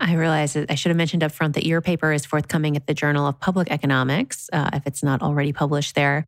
I 0.00 0.14
realize 0.14 0.54
that 0.54 0.70
I 0.70 0.74
should 0.74 0.90
have 0.90 0.96
mentioned 0.96 1.22
up 1.22 1.32
front 1.32 1.54
that 1.54 1.66
your 1.66 1.80
paper 1.80 2.12
is 2.12 2.26
forthcoming 2.26 2.76
at 2.76 2.86
the 2.86 2.94
Journal 2.94 3.26
of 3.26 3.38
Public 3.38 3.70
Economics, 3.70 4.48
uh, 4.52 4.70
if 4.72 4.86
it's 4.86 5.02
not 5.02 5.22
already 5.22 5.52
published 5.52 5.94
there. 5.94 6.24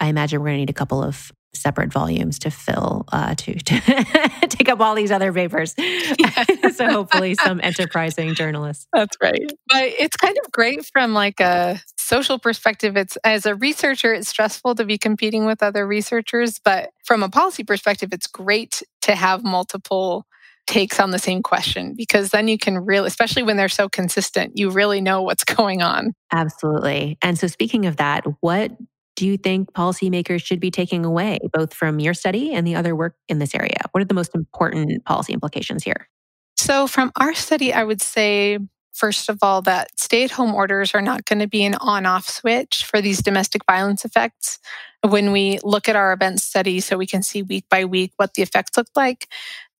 I 0.00 0.06
imagine 0.06 0.40
we're 0.40 0.46
going 0.46 0.56
to 0.56 0.60
need 0.60 0.70
a 0.70 0.74
couple 0.74 1.02
of 1.02 1.32
separate 1.54 1.92
volumes 1.92 2.38
to 2.40 2.50
fill 2.50 3.04
uh, 3.12 3.34
to, 3.34 3.54
to 3.54 4.46
take 4.48 4.68
up 4.68 4.80
all 4.80 4.94
these 4.94 5.10
other 5.10 5.32
papers. 5.32 5.74
Yeah. 5.78 6.44
so 6.74 6.90
hopefully, 6.90 7.34
some 7.34 7.60
enterprising 7.62 8.34
journalists. 8.34 8.86
That's 8.92 9.16
right. 9.22 9.52
But 9.68 9.84
it's 9.84 10.16
kind 10.16 10.36
of 10.44 10.52
great 10.52 10.84
from 10.92 11.14
like 11.14 11.40
a 11.40 11.80
social 11.96 12.38
perspective. 12.38 12.96
It's 12.96 13.16
as 13.24 13.46
a 13.46 13.54
researcher, 13.54 14.12
it's 14.12 14.28
stressful 14.28 14.74
to 14.76 14.84
be 14.84 14.98
competing 14.98 15.44
with 15.46 15.62
other 15.62 15.86
researchers, 15.86 16.58
but 16.58 16.90
from 17.04 17.22
a 17.22 17.28
policy 17.28 17.64
perspective, 17.64 18.10
it's 18.12 18.26
great 18.26 18.82
to 19.02 19.14
have 19.14 19.44
multiple 19.44 20.26
takes 20.68 21.00
on 21.00 21.10
the 21.10 21.18
same 21.18 21.42
question 21.42 21.94
because 21.96 22.30
then 22.30 22.46
you 22.46 22.58
can 22.58 22.78
really, 22.78 23.06
especially 23.06 23.42
when 23.42 23.56
they're 23.56 23.68
so 23.68 23.88
consistent, 23.88 24.52
you 24.56 24.70
really 24.70 25.00
know 25.00 25.22
what's 25.22 25.44
going 25.56 25.82
on. 25.82 26.12
Absolutely. 26.32 27.18
And 27.22 27.38
so, 27.38 27.46
speaking 27.48 27.86
of 27.86 27.96
that, 27.96 28.24
what 28.40 28.72
do 29.18 29.26
you 29.26 29.36
think 29.36 29.72
policymakers 29.72 30.44
should 30.44 30.60
be 30.60 30.70
taking 30.70 31.04
away, 31.04 31.40
both 31.52 31.74
from 31.74 31.98
your 31.98 32.14
study 32.14 32.54
and 32.54 32.64
the 32.64 32.76
other 32.76 32.94
work 32.94 33.16
in 33.28 33.40
this 33.40 33.52
area? 33.52 33.80
What 33.90 34.00
are 34.00 34.04
the 34.04 34.14
most 34.14 34.32
important 34.32 35.04
policy 35.04 35.32
implications 35.32 35.82
here? 35.82 36.08
So, 36.56 36.86
from 36.86 37.10
our 37.16 37.34
study, 37.34 37.72
I 37.72 37.82
would 37.82 38.00
say 38.00 38.60
first 38.92 39.28
of 39.28 39.38
all, 39.42 39.60
that 39.62 39.88
stay 39.98 40.22
at 40.22 40.30
home 40.30 40.54
orders 40.54 40.94
are 40.94 41.02
not 41.02 41.24
going 41.24 41.40
to 41.40 41.48
be 41.48 41.64
an 41.64 41.74
on 41.80 42.06
off 42.06 42.28
switch 42.28 42.84
for 42.84 43.00
these 43.00 43.20
domestic 43.20 43.62
violence 43.68 44.04
effects. 44.04 44.60
When 45.02 45.32
we 45.32 45.58
look 45.64 45.88
at 45.88 45.96
our 45.96 46.12
event 46.12 46.40
study, 46.40 46.78
so 46.78 46.96
we 46.96 47.06
can 47.06 47.24
see 47.24 47.42
week 47.42 47.64
by 47.68 47.86
week 47.86 48.12
what 48.18 48.34
the 48.34 48.42
effects 48.42 48.76
look 48.76 48.88
like, 48.94 49.26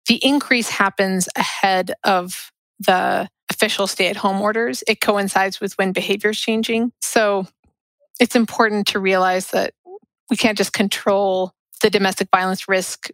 the 0.06 0.16
increase 0.16 0.68
happens 0.68 1.28
ahead 1.36 1.92
of 2.02 2.50
the 2.80 3.28
official 3.50 3.86
stay 3.86 4.08
at 4.08 4.16
home 4.16 4.40
orders. 4.40 4.82
It 4.88 5.00
coincides 5.00 5.60
with 5.60 5.74
when 5.74 5.92
behavior 5.92 6.30
is 6.30 6.40
changing. 6.40 6.90
So 7.00 7.46
it's 8.18 8.36
important 8.36 8.86
to 8.88 8.98
realize 8.98 9.48
that 9.48 9.74
we 10.30 10.36
can't 10.36 10.58
just 10.58 10.72
control 10.72 11.52
the 11.82 11.90
domestic 11.90 12.28
violence 12.30 12.68
risk 12.68 13.08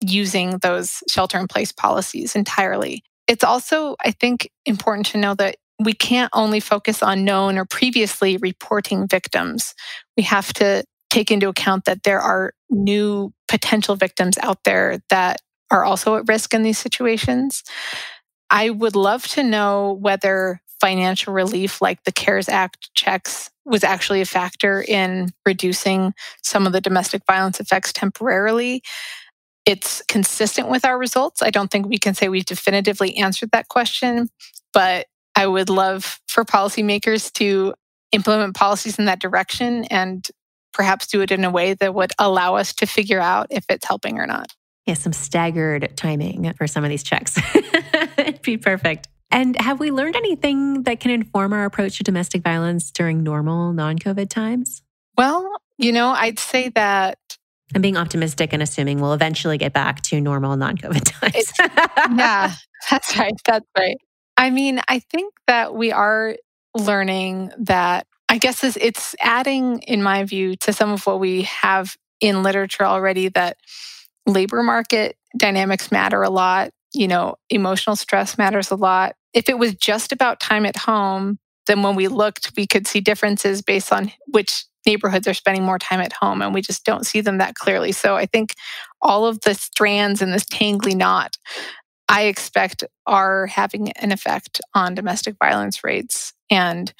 using 0.00 0.58
those 0.58 1.02
shelter 1.08 1.38
in 1.38 1.48
place 1.48 1.72
policies 1.72 2.34
entirely. 2.34 3.02
It's 3.26 3.44
also, 3.44 3.96
I 4.04 4.12
think, 4.12 4.50
important 4.64 5.06
to 5.06 5.18
know 5.18 5.34
that 5.34 5.56
we 5.78 5.92
can't 5.92 6.30
only 6.32 6.60
focus 6.60 7.02
on 7.02 7.24
known 7.24 7.58
or 7.58 7.64
previously 7.64 8.36
reporting 8.38 9.06
victims. 9.06 9.74
We 10.16 10.22
have 10.22 10.52
to 10.54 10.84
take 11.10 11.30
into 11.30 11.48
account 11.48 11.84
that 11.84 12.02
there 12.02 12.20
are 12.20 12.52
new 12.70 13.32
potential 13.48 13.96
victims 13.96 14.38
out 14.42 14.64
there 14.64 15.00
that 15.10 15.40
are 15.70 15.84
also 15.84 16.16
at 16.16 16.28
risk 16.28 16.54
in 16.54 16.62
these 16.62 16.78
situations. 16.78 17.62
I 18.50 18.70
would 18.70 18.96
love 18.96 19.26
to 19.28 19.42
know 19.42 19.98
whether 20.00 20.60
financial 20.80 21.32
relief 21.32 21.80
like 21.82 22.04
the 22.04 22.12
CARES 22.12 22.48
Act 22.48 22.90
checks 22.94 23.50
was 23.66 23.84
actually 23.84 24.20
a 24.20 24.26
factor 24.26 24.82
in 24.86 25.30
reducing 25.44 26.14
some 26.42 26.66
of 26.66 26.72
the 26.72 26.80
domestic 26.80 27.22
violence 27.26 27.60
effects 27.60 27.92
temporarily. 27.92 28.82
It's 29.64 30.02
consistent 30.08 30.68
with 30.68 30.84
our 30.84 30.96
results. 30.96 31.42
I 31.42 31.50
don't 31.50 31.70
think 31.70 31.86
we 31.86 31.98
can 31.98 32.14
say 32.14 32.28
we've 32.28 32.44
definitively 32.44 33.16
answered 33.16 33.50
that 33.50 33.68
question, 33.68 34.28
but 34.72 35.06
I 35.34 35.46
would 35.46 35.68
love 35.68 36.20
for 36.28 36.44
policymakers 36.44 37.32
to 37.34 37.74
implement 38.12 38.54
policies 38.54 38.98
in 38.98 39.06
that 39.06 39.20
direction 39.20 39.84
and 39.86 40.26
perhaps 40.72 41.06
do 41.08 41.20
it 41.22 41.32
in 41.32 41.44
a 41.44 41.50
way 41.50 41.74
that 41.74 41.94
would 41.94 42.12
allow 42.18 42.54
us 42.54 42.72
to 42.74 42.86
figure 42.86 43.20
out 43.20 43.48
if 43.50 43.64
it's 43.68 43.86
helping 43.86 44.18
or 44.18 44.26
not. 44.26 44.54
Yeah, 44.86 44.94
some 44.94 45.12
staggered 45.12 45.96
timing 45.96 46.52
for 46.56 46.68
some 46.68 46.84
of 46.84 46.90
these 46.90 47.02
checks. 47.02 47.36
It'd 48.18 48.42
be 48.42 48.56
perfect. 48.56 49.08
And 49.30 49.60
have 49.60 49.80
we 49.80 49.90
learned 49.90 50.16
anything 50.16 50.84
that 50.84 51.00
can 51.00 51.10
inform 51.10 51.52
our 51.52 51.64
approach 51.64 51.98
to 51.98 52.04
domestic 52.04 52.42
violence 52.42 52.90
during 52.90 53.22
normal 53.22 53.72
non 53.72 53.98
COVID 53.98 54.28
times? 54.28 54.82
Well, 55.16 55.50
you 55.78 55.92
know, 55.92 56.10
I'd 56.10 56.38
say 56.38 56.70
that. 56.70 57.18
I'm 57.74 57.82
being 57.82 57.96
optimistic 57.96 58.52
and 58.52 58.62
assuming 58.62 59.00
we'll 59.00 59.12
eventually 59.12 59.58
get 59.58 59.72
back 59.72 60.00
to 60.02 60.20
normal 60.20 60.56
non 60.56 60.76
COVID 60.76 61.20
times. 61.20 61.52
yeah, 62.16 62.52
that's 62.88 63.16
right. 63.16 63.34
That's 63.44 63.66
right. 63.76 63.98
I 64.36 64.50
mean, 64.50 64.80
I 64.88 65.00
think 65.00 65.34
that 65.46 65.74
we 65.74 65.90
are 65.92 66.36
learning 66.74 67.50
that, 67.58 68.06
I 68.28 68.38
guess 68.38 68.62
it's 68.76 69.14
adding, 69.20 69.80
in 69.80 70.02
my 70.02 70.24
view, 70.24 70.56
to 70.56 70.72
some 70.72 70.90
of 70.90 71.06
what 71.06 71.20
we 71.20 71.42
have 71.42 71.96
in 72.20 72.42
literature 72.42 72.84
already 72.84 73.28
that 73.30 73.56
labor 74.26 74.62
market 74.62 75.16
dynamics 75.36 75.90
matter 75.92 76.22
a 76.22 76.30
lot 76.30 76.70
you 76.92 77.08
know, 77.08 77.36
emotional 77.50 77.96
stress 77.96 78.38
matters 78.38 78.70
a 78.70 78.76
lot. 78.76 79.14
If 79.34 79.48
it 79.48 79.58
was 79.58 79.74
just 79.74 80.12
about 80.12 80.40
time 80.40 80.64
at 80.66 80.76
home, 80.76 81.38
then 81.66 81.82
when 81.82 81.96
we 81.96 82.08
looked, 82.08 82.52
we 82.56 82.66
could 82.66 82.86
see 82.86 83.00
differences 83.00 83.60
based 83.60 83.92
on 83.92 84.12
which 84.26 84.64
neighborhoods 84.86 85.26
are 85.26 85.34
spending 85.34 85.64
more 85.64 85.78
time 85.78 86.00
at 86.00 86.12
home, 86.12 86.40
and 86.40 86.54
we 86.54 86.62
just 86.62 86.84
don't 86.84 87.04
see 87.04 87.20
them 87.20 87.38
that 87.38 87.56
clearly. 87.56 87.92
So 87.92 88.16
I 88.16 88.26
think 88.26 88.54
all 89.02 89.26
of 89.26 89.40
the 89.40 89.54
strands 89.54 90.22
in 90.22 90.30
this 90.30 90.44
tangly 90.44 90.94
knot, 90.94 91.36
I 92.08 92.22
expect, 92.22 92.84
are 93.06 93.46
having 93.46 93.90
an 93.92 94.12
effect 94.12 94.60
on 94.74 94.94
domestic 94.94 95.34
violence 95.42 95.82
rates. 95.82 96.32
And 96.50 96.94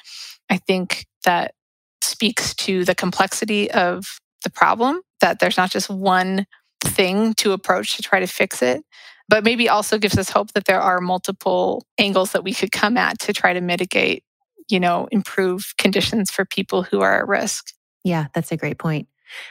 I 0.51 0.59
think 0.59 1.07
that 1.25 1.55
speaks 2.03 2.55
to 2.57 2.85
the 2.85 2.95
complexity 2.95 3.71
of 3.71 4.19
the 4.43 4.51
problem, 4.51 5.01
that 5.21 5.39
there's 5.39 5.57
not 5.57 5.71
just 5.71 5.89
one 5.89 6.47
thing 6.83 7.35
to 7.35 7.53
approach 7.53 7.97
to 7.97 8.03
try 8.03 8.21
to 8.21 8.27
fix 8.27 8.63
it 8.63 8.85
but 9.29 9.45
maybe 9.45 9.69
also 9.69 9.99
gives 9.99 10.19
us 10.19 10.31
hope 10.31 10.53
that 10.53 10.67
there 10.67 10.81
are 10.81 11.01
multiple 11.01 11.85
angles 11.99 12.33
that 12.33 12.45
we 12.45 12.55
could 12.55 12.73
come 12.73 12.97
at 12.97 13.19
to 13.21 13.33
try 13.33 13.53
to 13.53 13.61
mitigate, 13.61 14.25
you 14.69 14.81
know, 14.81 15.09
improve 15.11 15.75
conditions 15.79 16.31
for 16.31 16.45
people 16.45 16.83
who 16.83 17.01
are 17.01 17.19
at 17.19 17.29
risk. 17.29 17.73
Yeah, 18.05 18.27
that's 18.35 18.53
a 18.53 18.57
great 18.57 18.79
point. 18.79 19.09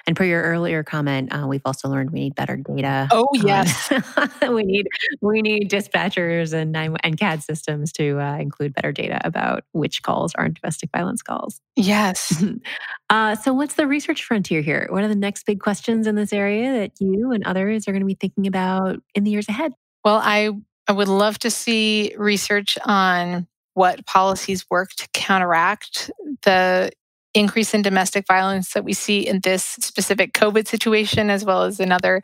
And 0.08 0.16
per 0.16 0.24
your 0.24 0.42
earlier 0.44 0.84
comment, 0.84 1.34
uh, 1.34 1.48
we've 1.48 1.62
also 1.66 1.90
learned 1.90 2.12
we 2.12 2.20
need 2.22 2.36
better 2.36 2.56
data. 2.56 3.08
Oh 3.12 3.28
yes, 3.34 3.92
we 4.50 4.64
need 4.64 4.88
we 5.22 5.42
need 5.42 5.70
dispatchers 5.70 6.54
and 6.54 6.76
and 6.76 7.20
CAD 7.20 7.44
systems 7.44 7.92
to 7.94 8.20
uh, 8.20 8.38
include 8.38 8.74
better 8.74 8.92
data 8.92 9.20
about 9.24 9.64
which 9.72 10.04
calls 10.04 10.34
aren't 10.36 10.62
domestic 10.62 10.90
violence 10.96 11.22
calls. 11.22 11.62
Yes. 11.76 12.44
uh, 13.10 13.36
so, 13.36 13.54
what's 13.54 13.76
the 13.76 13.88
research 13.88 14.24
frontier 14.24 14.62
here? 14.62 14.88
What 14.90 15.04
are 15.04 15.08
the 15.08 15.16
next 15.16 15.46
big 15.46 15.60
questions 15.60 16.08
in 16.08 16.16
this 16.16 16.34
area 16.34 16.72
that 16.74 16.92
you 17.00 17.32
and 17.32 17.44
others 17.46 17.88
are 17.88 17.92
going 17.92 18.02
to 18.02 18.08
be 18.08 18.16
thinking 18.16 18.48
about 18.48 18.98
in 19.14 19.24
the 19.24 19.32
years 19.32 19.50
ahead? 19.50 19.74
Well, 20.04 20.20
I 20.24 20.52
I 20.88 20.92
would 20.92 21.08
love 21.08 21.40
to 21.40 21.50
see 21.50 22.14
research 22.18 22.78
on 22.86 23.48
what 23.74 24.06
policies 24.06 24.66
work 24.70 24.92
to 24.92 25.08
counteract 25.14 26.10
the 26.44 26.92
increase 27.36 27.74
in 27.74 27.82
domestic 27.82 28.26
violence 28.26 28.74
that 28.74 28.86
we 28.86 28.94
see 28.94 29.28
in 29.28 29.42
this 29.42 29.64
specific 29.64 30.34
COVID 30.34 30.68
situation, 30.68 31.30
as 31.30 31.44
well 31.44 31.64
as 31.64 31.80
in 31.80 31.92
other, 31.92 32.22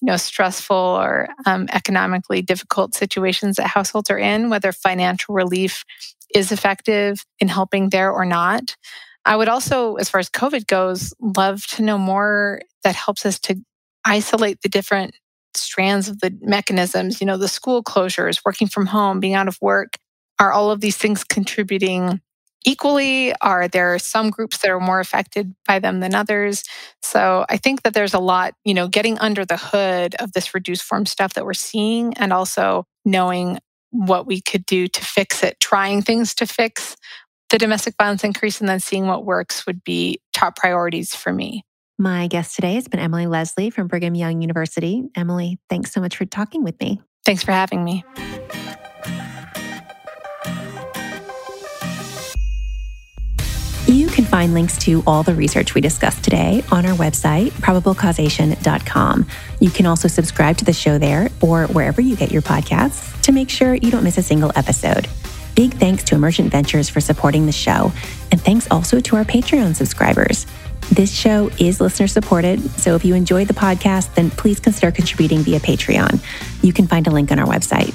you 0.00 0.06
know, 0.06 0.16
stressful 0.16 0.76
or 0.76 1.28
um, 1.46 1.66
economically 1.72 2.42
difficult 2.42 2.94
situations 2.94 3.56
that 3.56 3.66
households 3.66 4.10
are 4.10 4.18
in, 4.18 4.50
whether 4.50 4.70
financial 4.70 5.34
relief 5.34 5.84
is 6.34 6.52
effective 6.52 7.24
in 7.40 7.48
helping 7.48 7.88
there 7.88 8.12
or 8.12 8.24
not. 8.24 8.76
I 9.24 9.36
would 9.36 9.48
also, 9.48 9.96
as 9.96 10.08
far 10.08 10.20
as 10.20 10.28
COVID 10.28 10.66
goes, 10.66 11.12
love 11.20 11.66
to 11.68 11.82
know 11.82 11.98
more 11.98 12.60
that 12.84 12.94
helps 12.94 13.26
us 13.26 13.38
to 13.40 13.56
isolate 14.04 14.62
the 14.62 14.68
different 14.68 15.14
strands 15.54 16.08
of 16.08 16.20
the 16.20 16.36
mechanisms, 16.42 17.20
you 17.20 17.26
know, 17.26 17.36
the 17.36 17.48
school 17.48 17.82
closures, 17.82 18.40
working 18.44 18.68
from 18.68 18.86
home, 18.86 19.20
being 19.20 19.34
out 19.34 19.48
of 19.48 19.58
work. 19.60 19.94
Are 20.38 20.52
all 20.52 20.70
of 20.70 20.80
these 20.80 20.96
things 20.96 21.22
contributing 21.22 22.20
equally? 22.64 23.34
Are 23.40 23.68
there 23.68 23.98
some 23.98 24.30
groups 24.30 24.58
that 24.58 24.70
are 24.70 24.80
more 24.80 25.00
affected 25.00 25.54
by 25.66 25.78
them 25.78 26.00
than 26.00 26.14
others? 26.14 26.64
So 27.02 27.44
I 27.48 27.56
think 27.56 27.82
that 27.82 27.94
there's 27.94 28.14
a 28.14 28.18
lot, 28.18 28.54
you 28.64 28.74
know, 28.74 28.88
getting 28.88 29.18
under 29.18 29.44
the 29.44 29.56
hood 29.56 30.14
of 30.16 30.32
this 30.32 30.54
reduced 30.54 30.82
form 30.82 31.06
stuff 31.06 31.34
that 31.34 31.44
we're 31.44 31.54
seeing 31.54 32.14
and 32.14 32.32
also 32.32 32.84
knowing 33.04 33.58
what 33.90 34.26
we 34.26 34.40
could 34.40 34.64
do 34.66 34.86
to 34.86 35.04
fix 35.04 35.42
it, 35.42 35.58
trying 35.60 36.02
things 36.02 36.34
to 36.36 36.46
fix 36.46 36.96
the 37.50 37.58
domestic 37.58 37.94
violence 38.00 38.22
increase 38.22 38.60
and 38.60 38.68
then 38.68 38.80
seeing 38.80 39.06
what 39.06 39.24
works 39.24 39.66
would 39.66 39.82
be 39.82 40.20
top 40.32 40.56
priorities 40.56 41.14
for 41.14 41.32
me. 41.32 41.64
My 41.98 42.28
guest 42.28 42.54
today 42.54 42.76
has 42.76 42.88
been 42.88 43.00
Emily 43.00 43.26
Leslie 43.26 43.70
from 43.70 43.88
Brigham 43.88 44.14
Young 44.14 44.40
University. 44.40 45.02
Emily, 45.16 45.58
thanks 45.68 45.92
so 45.92 46.00
much 46.00 46.16
for 46.16 46.24
talking 46.24 46.64
with 46.64 46.80
me. 46.80 47.02
Thanks 47.26 47.42
for 47.42 47.52
having 47.52 47.84
me. 47.84 48.04
Find 54.30 54.54
links 54.54 54.78
to 54.84 55.02
all 55.08 55.24
the 55.24 55.34
research 55.34 55.74
we 55.74 55.80
discussed 55.80 56.22
today 56.22 56.62
on 56.70 56.86
our 56.86 56.96
website, 56.96 57.50
probablecausation.com. 57.50 59.26
You 59.58 59.70
can 59.70 59.86
also 59.86 60.06
subscribe 60.06 60.56
to 60.58 60.64
the 60.64 60.72
show 60.72 60.98
there 60.98 61.30
or 61.40 61.66
wherever 61.66 62.00
you 62.00 62.14
get 62.14 62.30
your 62.30 62.40
podcasts 62.40 63.20
to 63.22 63.32
make 63.32 63.50
sure 63.50 63.74
you 63.74 63.90
don't 63.90 64.04
miss 64.04 64.18
a 64.18 64.22
single 64.22 64.52
episode. 64.54 65.08
Big 65.56 65.74
thanks 65.74 66.04
to 66.04 66.14
Emergent 66.14 66.52
Ventures 66.52 66.88
for 66.88 67.00
supporting 67.00 67.46
the 67.46 67.52
show, 67.52 67.90
and 68.30 68.40
thanks 68.40 68.70
also 68.70 69.00
to 69.00 69.16
our 69.16 69.24
Patreon 69.24 69.74
subscribers. 69.74 70.46
This 70.92 71.12
show 71.12 71.50
is 71.58 71.80
listener 71.80 72.06
supported, 72.06 72.60
so 72.78 72.94
if 72.94 73.04
you 73.04 73.16
enjoyed 73.16 73.48
the 73.48 73.54
podcast, 73.54 74.14
then 74.14 74.30
please 74.30 74.60
consider 74.60 74.92
contributing 74.92 75.40
via 75.40 75.58
Patreon. 75.58 76.20
You 76.62 76.72
can 76.72 76.86
find 76.86 77.04
a 77.08 77.10
link 77.10 77.32
on 77.32 77.40
our 77.40 77.48
website. 77.48 77.92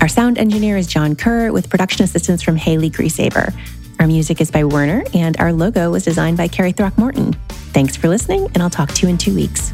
Our 0.00 0.08
sound 0.08 0.38
engineer 0.38 0.76
is 0.76 0.88
Jon 0.88 1.14
Keur 1.14 1.52
with 1.52 1.70
production 1.70 2.02
assistance 2.02 2.42
from 2.42 2.56
Haley 2.56 2.90
Grieshaber. 2.90 3.54
Our 4.02 4.08
music 4.08 4.40
is 4.40 4.50
by 4.50 4.64
Werner, 4.64 5.04
and 5.14 5.38
our 5.38 5.52
logo 5.52 5.92
was 5.92 6.02
designed 6.02 6.36
by 6.36 6.48
Carrie 6.48 6.72
Throckmorton. 6.72 7.34
Thanks 7.72 7.96
for 7.96 8.08
listening, 8.08 8.50
and 8.52 8.60
I'll 8.60 8.68
talk 8.68 8.88
to 8.94 9.06
you 9.06 9.08
in 9.08 9.16
two 9.16 9.32
weeks. 9.32 9.72